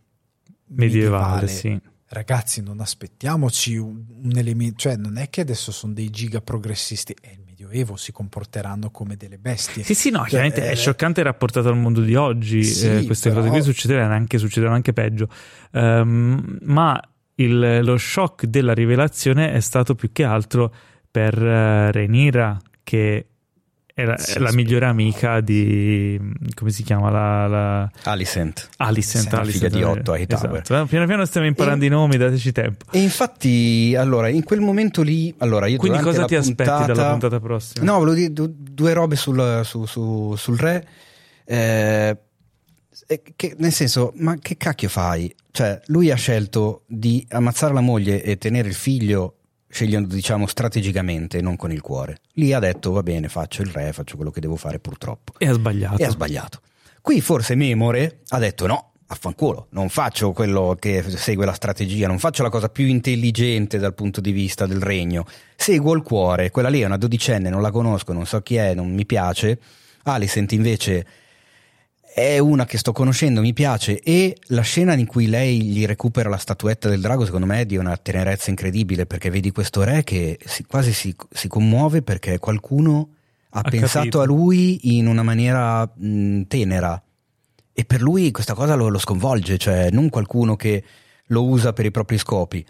medievale, 0.68 1.42
medievale. 1.42 1.48
Sì. 1.48 1.80
Ragazzi, 2.08 2.62
non 2.62 2.80
aspettiamoci 2.80 3.76
un, 3.78 4.04
un 4.24 4.38
elemento, 4.38 4.76
cioè 4.78 4.96
non 4.96 5.18
è 5.18 5.30
che 5.30 5.42
adesso 5.42 5.72
sono 5.72 5.94
dei 5.94 6.10
giga 6.10 6.40
progressisti, 6.42 7.16
è 7.20 7.32
il 7.32 7.44
Medioevo 7.46 7.96
si 7.96 8.12
comporteranno 8.12 8.92
come 8.92 9.16
delle 9.16 9.38
bestie. 9.38 9.82
Sì, 9.84 9.96
sì, 9.96 10.10
no, 10.10 10.20
Cioè, 10.20 10.28
chiaramente 10.28 10.66
eh, 10.66 10.72
è 10.72 10.76
scioccante 10.76 11.24
rapportato 11.24 11.70
al 11.70 11.78
mondo 11.78 12.02
di 12.02 12.14
oggi. 12.14 12.64
Sì, 12.64 12.88
eh, 12.88 13.06
queste 13.06 13.30
però- 13.30 13.42
cose 13.42 13.52
qui 13.54 13.62
succedevano 13.64 14.14
anche, 14.14 14.38
succedevano 14.38 14.76
anche 14.76 14.92
peggio. 14.94 15.30
Ehm, 15.72 16.58
ma 16.64 17.00
il- 17.36 17.80
lo 17.82 17.98
shock 17.98 18.46
della 18.46 18.74
rivelazione 18.74 19.52
è 19.52 19.62
stato 19.62 19.96
più 19.96 20.12
che 20.12 20.24
altro 20.26 20.74
per 21.10 21.42
eh, 21.42 21.92
Rhaenyra, 21.94 22.60
che 22.84 23.28
era 23.98 24.18
Sì, 24.18 24.40
la 24.40 24.50
sì. 24.50 24.56
migliore 24.58 24.86
amica 24.88 25.40
di. 25.40 26.20
come 26.54 26.70
si 26.72 26.84
chiama? 26.84 27.10
La, 27.10 27.48
la 27.48 27.92
Alicent. 28.04 28.68
Alicent, 28.78 29.32
la 29.32 29.40
Alicent, 29.40 29.64
figlia 29.64 29.70
di 29.70 29.80
eh, 29.80 29.86
Otto 29.86 30.14
Hightower. 30.16 30.52
Esatto. 30.62 30.82
Eh, 30.82 30.86
Piano 30.86 31.06
piano 31.06 31.24
stiamo 31.26 31.48
imparando 31.48 31.86
i 31.86 31.88
nomi, 31.88 32.18
dateci 32.18 32.52
tempo. 32.52 32.86
E 32.92 33.00
infatti, 33.02 33.96
allora, 33.98 34.28
in 34.28 34.44
quel 34.44 34.60
momento 34.60 35.02
lì, 35.02 35.34
allora 35.38 35.68
io 35.68 35.78
Quindi 35.78 36.00
cosa 36.00 36.22
la 36.22 36.26
ti 36.28 36.36
aspetti 36.36 36.70
puntata- 36.70 36.92
dalla 36.92 37.10
puntata 37.12 37.40
prossima? 37.40 37.86
No, 37.86 37.98
volevo 38.00 38.16
dire 38.18 38.34
du- 38.34 38.54
due 38.54 38.92
robe 38.92 39.16
sul, 39.16 39.62
su- 39.64 39.86
su- 39.86 40.36
sul 40.36 40.58
re. 40.58 40.86
Eh, 41.46 42.18
eh, 43.08 43.22
che- 43.36 43.56
nel 43.60 43.72
senso, 43.72 44.12
ma 44.18 44.36
che 44.42 44.58
cacchio 44.58 44.90
fai? 44.90 45.34
Cioè, 45.52 45.80
lui 45.86 46.12
ha 46.12 46.16
scelto 46.16 46.84
di 46.86 47.26
ammazzare 47.30 47.74
la 47.74 47.80
moglie 47.80 48.22
e 48.22 48.38
tenere 48.38 48.68
il 48.68 48.74
figlio 48.74 49.36
scegliendo, 49.76 50.16
diciamo, 50.16 50.48
strategicamente, 50.48 51.42
non 51.42 51.58
con 51.58 51.70
il 51.70 51.82
cuore. 51.82 52.20
Lì 52.36 52.54
ha 52.54 52.60
detto, 52.60 52.94
va 52.94 53.04
bene, 53.04 53.28
faccio 53.28 53.62
il 53.62 53.68
re, 53.68 53.92
faccio 53.92 54.16
quello 54.16 54.32
che 54.32 54.40
devo 54.40 54.56
fare 54.56 54.80
purtroppo. 54.80 55.34
E 55.38 55.50
ha 55.50 55.54
sbagliato. 55.54 55.98
E 55.98 56.06
ha 56.06 56.10
sbagliato. 56.10 56.62
Qui 57.02 57.20
forse 57.20 57.56
Memore 57.56 58.22
ha 58.30 58.40
detto 58.40 58.68
no, 58.68 58.94
affanculo, 59.08 59.68
non 59.72 59.90
faccio 59.90 60.32
quello 60.32 60.78
che 60.80 61.04
segue 61.04 61.46
la 61.46 61.54
strategia, 61.54 62.08
non 62.08 62.20
faccio 62.20 62.42
la 62.42 62.50
cosa 62.50 62.70
più 62.70 62.86
intelligente 62.86 63.78
dal 63.78 63.94
punto 63.94 64.22
di 64.22 64.32
vista 64.32 64.66
del 64.66 64.80
regno, 64.80 65.26
seguo 65.58 65.94
il 65.94 66.02
cuore, 66.02 66.52
quella 66.52 66.70
lì 66.70 66.80
è 66.80 66.86
una 66.86 66.98
dodicenne, 66.98 67.50
non 67.50 67.62
la 67.62 67.70
conosco, 67.70 68.14
non 68.14 68.26
so 68.26 68.42
chi 68.42 68.56
è, 68.56 68.74
non 68.74 68.92
mi 68.92 69.06
piace. 69.06 69.60
Alicent 70.04 70.54
invece 70.54 71.06
è 72.18 72.38
una 72.38 72.64
che 72.66 72.78
sto 72.78 72.94
conoscendo, 72.94 73.42
mi 73.42 73.52
piace 73.52 74.00
e 74.00 74.38
la 74.48 74.62
scena 74.62 74.94
in 74.94 75.06
cui 75.06 75.28
lei 75.28 75.62
gli 75.62 75.86
recupera 75.86 76.30
la 76.30 76.38
statuetta 76.38 76.88
del 76.88 77.02
drago 77.02 77.26
secondo 77.26 77.46
me 77.46 77.60
è 77.60 77.66
di 77.66 77.76
una 77.76 77.98
tenerezza 77.98 78.50
incredibile 78.52 79.06
perché 79.06 79.30
vedi 79.30 79.52
questo 79.52 79.84
re 79.84 80.06
che 80.06 80.40
si- 80.46 80.64
quasi 80.64 80.94
si, 80.94 81.14
si 81.30 81.50
commuove 81.50 82.04
perché 82.04 82.40
qualcuno 82.40 83.10
ha, 83.50 83.60
Ha 83.60 83.70
pensato 83.70 83.98
capito. 83.98 84.22
a 84.22 84.26
lui 84.26 84.96
in 84.98 85.08
una 85.08 85.24
maniera 85.24 85.84
mh, 85.94 86.44
tenera 86.48 87.04
e 87.74 87.84
per 87.84 88.02
lui 88.02 88.32
questa 88.32 88.54
cosa 88.54 88.76
lo, 88.76 88.88
lo 88.88 88.98
sconvolge, 89.00 89.58
cioè 89.58 89.90
non 89.92 90.08
qualcuno 90.08 90.56
che 90.56 90.82
lo 91.28 91.44
usa 91.44 91.74
per 91.74 91.86
i 91.86 91.92
propri 91.92 92.18
scopi. 92.18 92.66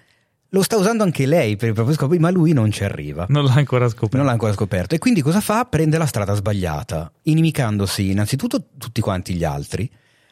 Lo 0.49 0.61
sta 0.61 0.77
usando 0.77 1.03
anche 1.03 1.25
lei 1.25 1.55
per 1.55 1.69
i 1.69 1.73
propri 1.73 1.93
scopi, 1.93 2.17
ma 2.17 2.29
lui 2.29 2.53
non 2.53 2.71
ci 2.71 2.83
arriva. 2.83 3.25
Non 3.29 3.43
l'ha 3.43 3.55
ancora 3.55 3.89
scoperto. 3.89 4.17
Non 4.17 4.25
l'ha 4.25 4.31
ancora 4.31 4.53
scoperto. 4.53 4.95
E 4.95 4.99
quindi 4.99 5.21
cosa 5.21 5.41
fa? 5.41 5.65
Prende 5.65 5.97
la 5.97 6.05
strada 6.05 6.33
sbagliata, 6.33 7.11
inimicandosi 7.23 8.11
innanzitutto 8.11 8.67
tutti 8.77 9.01
quanti 9.01 9.33
gli 9.33 9.43
altri, 9.43 9.89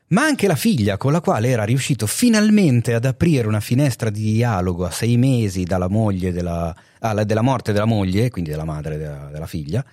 ma 0.08 0.24
anche 0.24 0.48
la 0.48 0.56
figlia 0.56 0.98
con 0.98 1.12
la 1.12 1.20
quale 1.20 1.50
era 1.50 1.64
riuscito 1.64 2.08
finalmente 2.08 2.94
ad 2.94 3.06
aprire 3.06 3.48
una 3.48 3.60
finestra 3.60 4.10
di 4.10 4.34
dialogo 4.34 4.86
a 4.86 4.92
sei 4.92 5.18
mesi 5.18 5.64
dalla 5.64 5.90
moglie 5.90 6.32
della, 6.32 6.74
ah, 7.00 7.24
della 7.24 7.42
morte 7.42 7.74
della 7.74 7.86
moglie, 7.86 8.30
quindi 8.30 8.52
della 8.52 8.66
madre 8.66 8.98
della, 8.98 9.30
della 9.32 9.48
figlia. 9.48 9.84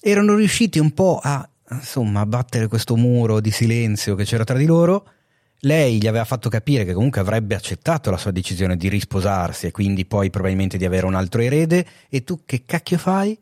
Erano 0.00 0.34
riusciti 0.34 0.78
un 0.78 0.92
po' 0.92 1.20
a 1.22 1.48
insomma 1.70 2.20
a 2.20 2.26
battere 2.26 2.68
questo 2.68 2.96
muro 2.96 3.40
di 3.40 3.50
silenzio 3.50 4.14
che 4.14 4.24
c'era 4.24 4.44
tra 4.44 4.56
di 4.56 4.66
loro. 4.66 5.08
Lei 5.66 5.96
gli 5.98 6.06
aveva 6.06 6.24
fatto 6.24 6.48
capire 6.48 6.84
che 6.84 6.92
comunque 6.92 7.20
avrebbe 7.20 7.56
accettato 7.56 8.10
la 8.10 8.16
sua 8.16 8.30
decisione 8.30 8.76
di 8.76 8.88
risposarsi 8.88 9.66
e 9.66 9.70
quindi 9.72 10.04
poi 10.06 10.30
probabilmente 10.30 10.76
di 10.78 10.84
avere 10.84 11.06
un 11.06 11.14
altro 11.14 11.40
erede. 11.42 11.84
E 12.08 12.22
tu 12.22 12.42
che 12.44 12.62
cacchio 12.64 12.98
fai? 12.98 13.36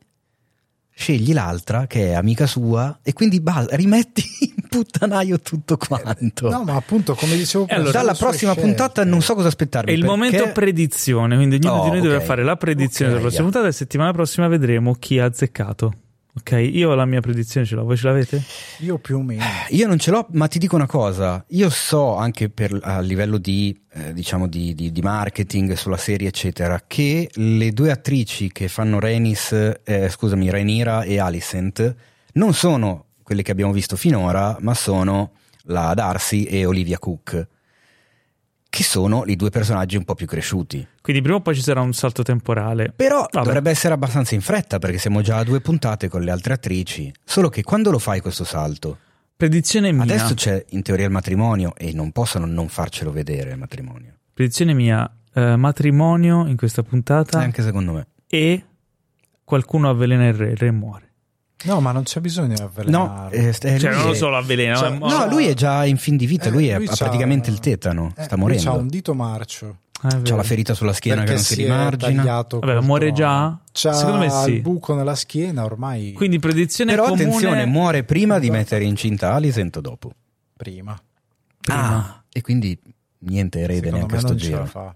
Scegli 0.96 1.32
l'altra 1.34 1.86
che 1.88 2.08
è 2.10 2.12
amica 2.14 2.46
sua 2.46 3.00
e 3.02 3.12
quindi 3.12 3.40
ba- 3.40 3.66
rimetti 3.70 4.22
in 4.56 4.68
puttanaio 4.68 5.40
tutto 5.40 5.76
quanto. 5.76 6.48
No, 6.48 6.62
ma 6.64 6.76
appunto, 6.76 7.14
come 7.14 7.36
dicevo 7.36 7.64
prima, 7.66 7.80
allora, 7.80 7.98
Dalla 7.98 8.14
prossima 8.14 8.52
scelte. 8.52 8.68
puntata 8.68 9.04
non 9.04 9.20
so 9.20 9.34
cosa 9.34 9.48
aspettarmi. 9.48 9.90
È 9.90 9.94
il 9.94 10.00
perché- 10.00 10.14
momento 10.16 10.52
predizione, 10.52 11.34
quindi 11.36 11.56
ognuno 11.56 11.80
Oh, 11.80 11.84
di 11.84 11.90
noi 11.90 12.00
dovrà 12.00 12.18
ok. 12.18 12.24
fare 12.24 12.44
la 12.44 12.56
predizione 12.56 13.10
Ok, 13.10 13.16
della 13.18 13.20
prossima 13.28 13.42
yeah. 13.42 13.50
puntata 13.52 13.68
e 13.68 13.76
settimana 13.76 14.12
prossima 14.12 14.48
vedremo 14.48 14.94
chi 14.94 15.18
ha 15.18 15.24
azzeccato. 15.26 15.92
Ok, 16.36 16.50
io 16.50 16.94
la 16.94 17.04
mia 17.04 17.20
predizione 17.20 17.64
ce 17.64 17.76
l'ho, 17.76 17.84
voi 17.84 17.96
ce 17.96 18.06
l'avete? 18.08 18.42
Io 18.80 18.98
più 18.98 19.18
o 19.18 19.22
meno. 19.22 19.44
Io 19.68 19.86
non 19.86 19.98
ce 20.00 20.10
l'ho, 20.10 20.26
ma 20.32 20.48
ti 20.48 20.58
dico 20.58 20.74
una 20.74 20.86
cosa. 20.86 21.44
Io 21.50 21.70
so 21.70 22.16
anche 22.16 22.50
per, 22.50 22.76
a 22.82 22.98
livello 22.98 23.38
di, 23.38 23.80
eh, 23.92 24.12
diciamo 24.12 24.48
di, 24.48 24.74
di- 24.74 24.90
di 24.90 25.00
marketing 25.00 25.74
sulla 25.74 25.96
serie, 25.96 26.26
eccetera, 26.26 26.82
che 26.88 27.30
le 27.34 27.70
due 27.70 27.92
attrici 27.92 28.50
che 28.50 28.66
fanno 28.66 28.98
Renis, 28.98 29.52
eh, 29.84 30.08
scusami, 30.08 30.50
Rhaenyra 30.50 31.02
e 31.04 31.20
Alicent 31.20 31.94
non 32.32 32.52
sono 32.52 33.04
quelle 33.22 33.42
che 33.42 33.52
abbiamo 33.52 33.72
visto 33.72 33.94
finora, 33.94 34.56
ma 34.60 34.74
sono 34.74 35.34
la 35.66 35.94
Darcy 35.94 36.42
e 36.42 36.66
Olivia 36.66 36.98
Cook, 36.98 37.46
che 38.74 38.82
sono 38.82 39.22
i 39.26 39.36
due 39.36 39.50
personaggi 39.50 39.96
un 39.96 40.02
po' 40.02 40.16
più 40.16 40.26
cresciuti. 40.26 40.84
Quindi 41.00 41.22
prima 41.22 41.36
o 41.38 41.40
poi 41.40 41.54
ci 41.54 41.62
sarà 41.62 41.80
un 41.80 41.92
salto 41.92 42.24
temporale. 42.24 42.92
Però 42.96 43.20
Vabbè. 43.30 43.44
dovrebbe 43.44 43.70
essere 43.70 43.94
abbastanza 43.94 44.34
in 44.34 44.40
fretta 44.40 44.80
perché 44.80 44.98
siamo 44.98 45.22
già 45.22 45.36
a 45.36 45.44
due 45.44 45.60
puntate 45.60 46.08
con 46.08 46.22
le 46.22 46.32
altre 46.32 46.54
attrici. 46.54 47.12
Solo 47.24 47.50
che 47.50 47.62
quando 47.62 47.92
lo 47.92 48.00
fai 48.00 48.20
questo 48.20 48.42
salto? 48.42 48.98
Predizione 49.36 49.92
mia. 49.92 50.02
Adesso 50.02 50.34
c'è 50.34 50.64
in 50.70 50.82
teoria 50.82 51.04
il 51.04 51.12
matrimonio 51.12 51.76
e 51.76 51.92
non 51.92 52.10
possono 52.10 52.46
non 52.46 52.66
farcelo 52.66 53.12
vedere 53.12 53.52
il 53.52 53.58
matrimonio. 53.58 54.14
Predizione 54.34 54.74
mia, 54.74 55.08
eh, 55.32 55.54
matrimonio 55.54 56.44
in 56.48 56.56
questa 56.56 56.82
puntata 56.82 57.38
Anche 57.38 57.62
secondo 57.62 57.92
me. 57.92 58.06
e 58.26 58.64
qualcuno 59.44 59.88
avvelena 59.88 60.26
il 60.26 60.34
re, 60.34 60.50
il 60.50 60.56
re 60.56 60.72
muore. 60.72 61.03
No, 61.64 61.80
ma 61.80 61.92
non 61.92 62.02
c'è 62.04 62.20
bisogno 62.20 62.54
di 62.54 62.60
No, 62.60 62.66
avvelenarlo. 62.66 63.30
eh, 63.36 63.52
st- 63.52 63.64
eh, 63.64 63.78
Cioè, 63.78 63.94
non 63.94 64.06
lo 64.06 64.14
so, 64.14 64.34
avvelena. 64.34 64.76
Cioè, 64.76 64.90
ma- 64.98 65.08
no, 65.08 65.18
No, 65.18 65.26
lui 65.28 65.46
è 65.46 65.54
già 65.54 65.84
in 65.84 65.96
fin 65.96 66.16
di 66.16 66.26
vita, 66.26 66.48
Eh, 66.48 66.50
lui, 66.50 66.68
è- 66.68 66.76
lui 66.76 66.86
ha 66.88 66.94
praticamente 66.96 67.50
il 67.50 67.58
tetano, 67.60 68.12
Eh, 68.16 68.22
sta 68.24 68.34
lui 68.36 68.44
morendo. 68.44 68.64
c'ha 68.70 68.72
un 68.76 68.88
dito 68.88 69.14
marcio. 69.14 69.76
Ah, 70.02 70.20
C'ha 70.22 70.36
la 70.36 70.42
ferita 70.42 70.74
sulla 70.74 70.92
schiena 70.92 71.22
perché 71.22 71.30
che 71.32 71.36
non 71.38 71.44
si 71.46 71.54
è 71.54 71.64
rimargina. 71.64 72.22
tagliato 72.22 72.58
Vabbè, 72.58 72.80
muore 72.82 73.12
già? 73.12 73.58
C'ha 73.72 73.92
Secondo 73.94 74.18
me 74.18 74.28
sì. 74.28 74.50
il 74.52 74.60
buco 74.60 74.94
nella 74.94 75.14
schiena 75.14 75.64
ormai 75.64 76.12
Quindi 76.12 76.38
predizione 76.38 76.90
Però 76.92 77.04
comune 77.08 77.24
attenzione, 77.24 77.64
muore 77.64 78.04
prima 78.04 78.38
di 78.38 78.50
mettere 78.50 78.84
incinta 78.84 79.32
Alicent 79.32 79.76
o 79.78 79.80
dopo. 79.80 80.12
prima. 80.54 80.94
prima. 81.58 81.96
Ah, 81.96 82.22
e 82.30 82.42
quindi 82.42 82.78
niente 83.20 83.60
erede 83.60 83.86
Secondo 83.86 83.96
neanche 83.96 84.16
a 84.16 84.18
sto 84.18 84.34
giro. 84.34 84.66
fa. 84.66 84.94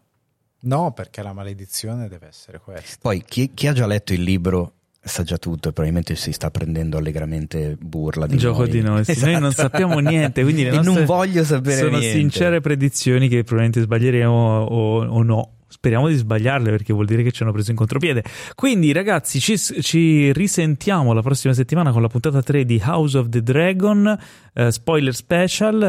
No, 0.60 0.92
perché 0.92 1.22
la 1.22 1.32
maledizione 1.32 2.06
deve 2.08 2.26
essere 2.26 2.60
questa. 2.60 2.96
Poi 3.00 3.22
chi, 3.26 3.52
chi 3.54 3.66
ha 3.66 3.72
già 3.72 3.86
letto 3.86 4.12
il 4.12 4.20
libro 4.22 4.72
sa 5.00 5.22
già 5.22 5.38
tutto 5.38 5.68
e 5.68 5.72
probabilmente 5.72 6.14
si 6.16 6.32
sta 6.32 6.50
prendendo 6.50 6.98
allegramente 6.98 7.76
burla 7.80 8.26
di 8.26 8.36
gioco 8.36 8.60
noi. 8.62 8.70
di 8.70 8.80
noi. 8.82 9.04
Sì, 9.04 9.18
Noi 9.20 9.32
non 9.34 9.44
Esatto. 9.50 9.68
sappiamo 9.70 9.98
niente, 10.00 10.42
quindi 10.42 10.64
le 10.68 10.80
non 10.82 11.04
voglio 11.04 11.44
sapere 11.44 11.76
sono 11.76 11.98
niente. 11.98 12.18
sincere 12.18 12.60
predizioni 12.60 13.28
che 13.28 13.36
probabilmente 13.42 13.80
sbaglieremo 13.80 14.32
o, 14.60 15.06
o 15.06 15.22
no. 15.22 15.52
Speriamo 15.70 16.08
di 16.08 16.14
sbagliarle 16.14 16.70
perché 16.70 16.94
vuol 16.94 17.04
dire 17.04 17.22
che 17.22 17.30
ci 17.30 17.42
hanno 17.42 17.52
preso 17.52 17.70
in 17.70 17.76
contropiede. 17.76 18.24
Quindi, 18.54 18.90
ragazzi, 18.92 19.38
ci, 19.38 19.56
ci 19.58 20.32
risentiamo 20.32 21.12
la 21.12 21.20
prossima 21.20 21.52
settimana 21.52 21.92
con 21.92 22.00
la 22.00 22.08
puntata 22.08 22.42
3 22.42 22.64
di 22.64 22.80
House 22.82 23.16
of 23.18 23.28
the 23.28 23.42
Dragon. 23.42 24.18
eh, 24.54 24.72
spoiler 24.72 25.14
special. 25.14 25.82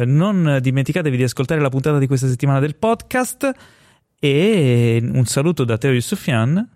eh, 0.00 0.04
non 0.06 0.58
dimenticatevi 0.62 1.18
di 1.18 1.22
ascoltare 1.22 1.60
la 1.60 1.68
puntata 1.68 1.98
di 1.98 2.06
questa 2.06 2.28
settimana 2.28 2.60
del 2.60 2.76
podcast. 2.76 3.52
E 4.18 5.00
un 5.02 5.24
saluto 5.26 5.64
da 5.64 5.76
Teo 5.78 5.92
Yusufian. 5.92 6.68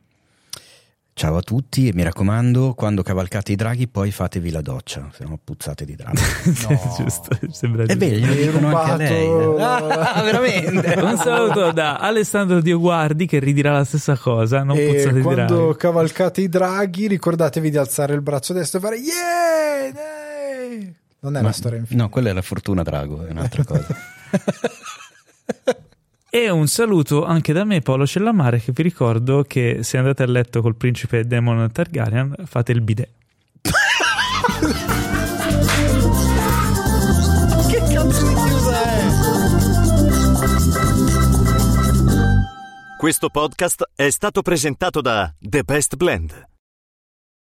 Ciao 1.16 1.36
a 1.36 1.42
tutti 1.42 1.86
e 1.86 1.92
mi 1.94 2.02
raccomando, 2.02 2.74
quando 2.74 3.04
cavalcate 3.04 3.52
i 3.52 3.54
draghi 3.54 3.86
poi 3.86 4.10
fatevi 4.10 4.50
la 4.50 4.60
doccia, 4.60 5.10
se 5.12 5.24
no 5.24 5.38
puzzate 5.42 5.84
di 5.84 5.94
drago. 5.94 6.18
No. 6.68 6.94
Giusto, 6.98 7.38
sembra 7.52 7.84
È 7.84 7.86
giusto. 7.86 8.04
vero, 8.04 8.16
glielo 8.16 8.34
dicono 8.34 8.76
anche 8.76 8.90
a 8.90 8.96
lei. 8.96 9.26
rubato- 9.28 9.86
Ah, 9.86 10.22
veramente? 10.24 10.94
Un 11.00 11.16
saluto 11.16 11.70
da 11.70 11.98
Alessandro 11.98 12.60
Dioguardi 12.60 13.26
che 13.26 13.38
ridirà 13.38 13.72
la 13.72 13.84
stessa 13.84 14.16
cosa. 14.16 14.64
Non 14.64 14.76
puzzate 14.76 15.08
e 15.08 15.12
di 15.12 15.20
quando 15.20 15.44
draghi. 15.56 15.76
cavalcate 15.78 16.40
i 16.40 16.48
draghi, 16.48 17.06
ricordatevi 17.06 17.70
di 17.70 17.76
alzare 17.76 18.14
il 18.14 18.20
braccio 18.20 18.52
destro 18.52 18.80
e 18.80 18.82
fare 18.82 18.96
yeah! 18.96 19.92
dai!" 19.92 20.94
Non 21.20 21.36
è 21.36 21.40
Ma- 21.40 21.46
la 21.46 21.52
storia 21.52 21.78
infinita. 21.78 22.04
no, 22.04 22.10
quella 22.10 22.30
è 22.30 22.32
la 22.32 22.42
fortuna 22.42 22.82
drago, 22.82 23.24
è 23.24 23.30
un'altra 23.30 23.64
cosa. 23.64 23.86
E 26.36 26.50
un 26.50 26.66
saluto 26.66 27.24
anche 27.24 27.52
da 27.52 27.62
me, 27.62 27.80
Paolo 27.80 28.08
Cellamare, 28.08 28.58
che 28.58 28.72
vi 28.72 28.82
ricordo 28.82 29.44
che 29.46 29.84
se 29.84 29.98
andate 29.98 30.24
a 30.24 30.26
letto 30.26 30.62
col 30.62 30.74
principe 30.74 31.24
Demon 31.28 31.70
Targaryen 31.70 32.34
fate 32.44 32.72
il 32.72 32.80
bidet. 32.80 33.08
che 37.70 37.78
cazzo 37.78 38.26
di 38.26 38.34
chiusa 38.34 38.82
è? 38.82 39.04
Questo 42.98 43.28
podcast 43.28 43.90
è 43.94 44.10
stato 44.10 44.42
presentato 44.42 45.00
da 45.00 45.32
The 45.38 45.62
Best 45.62 45.94
Blend, 45.94 46.48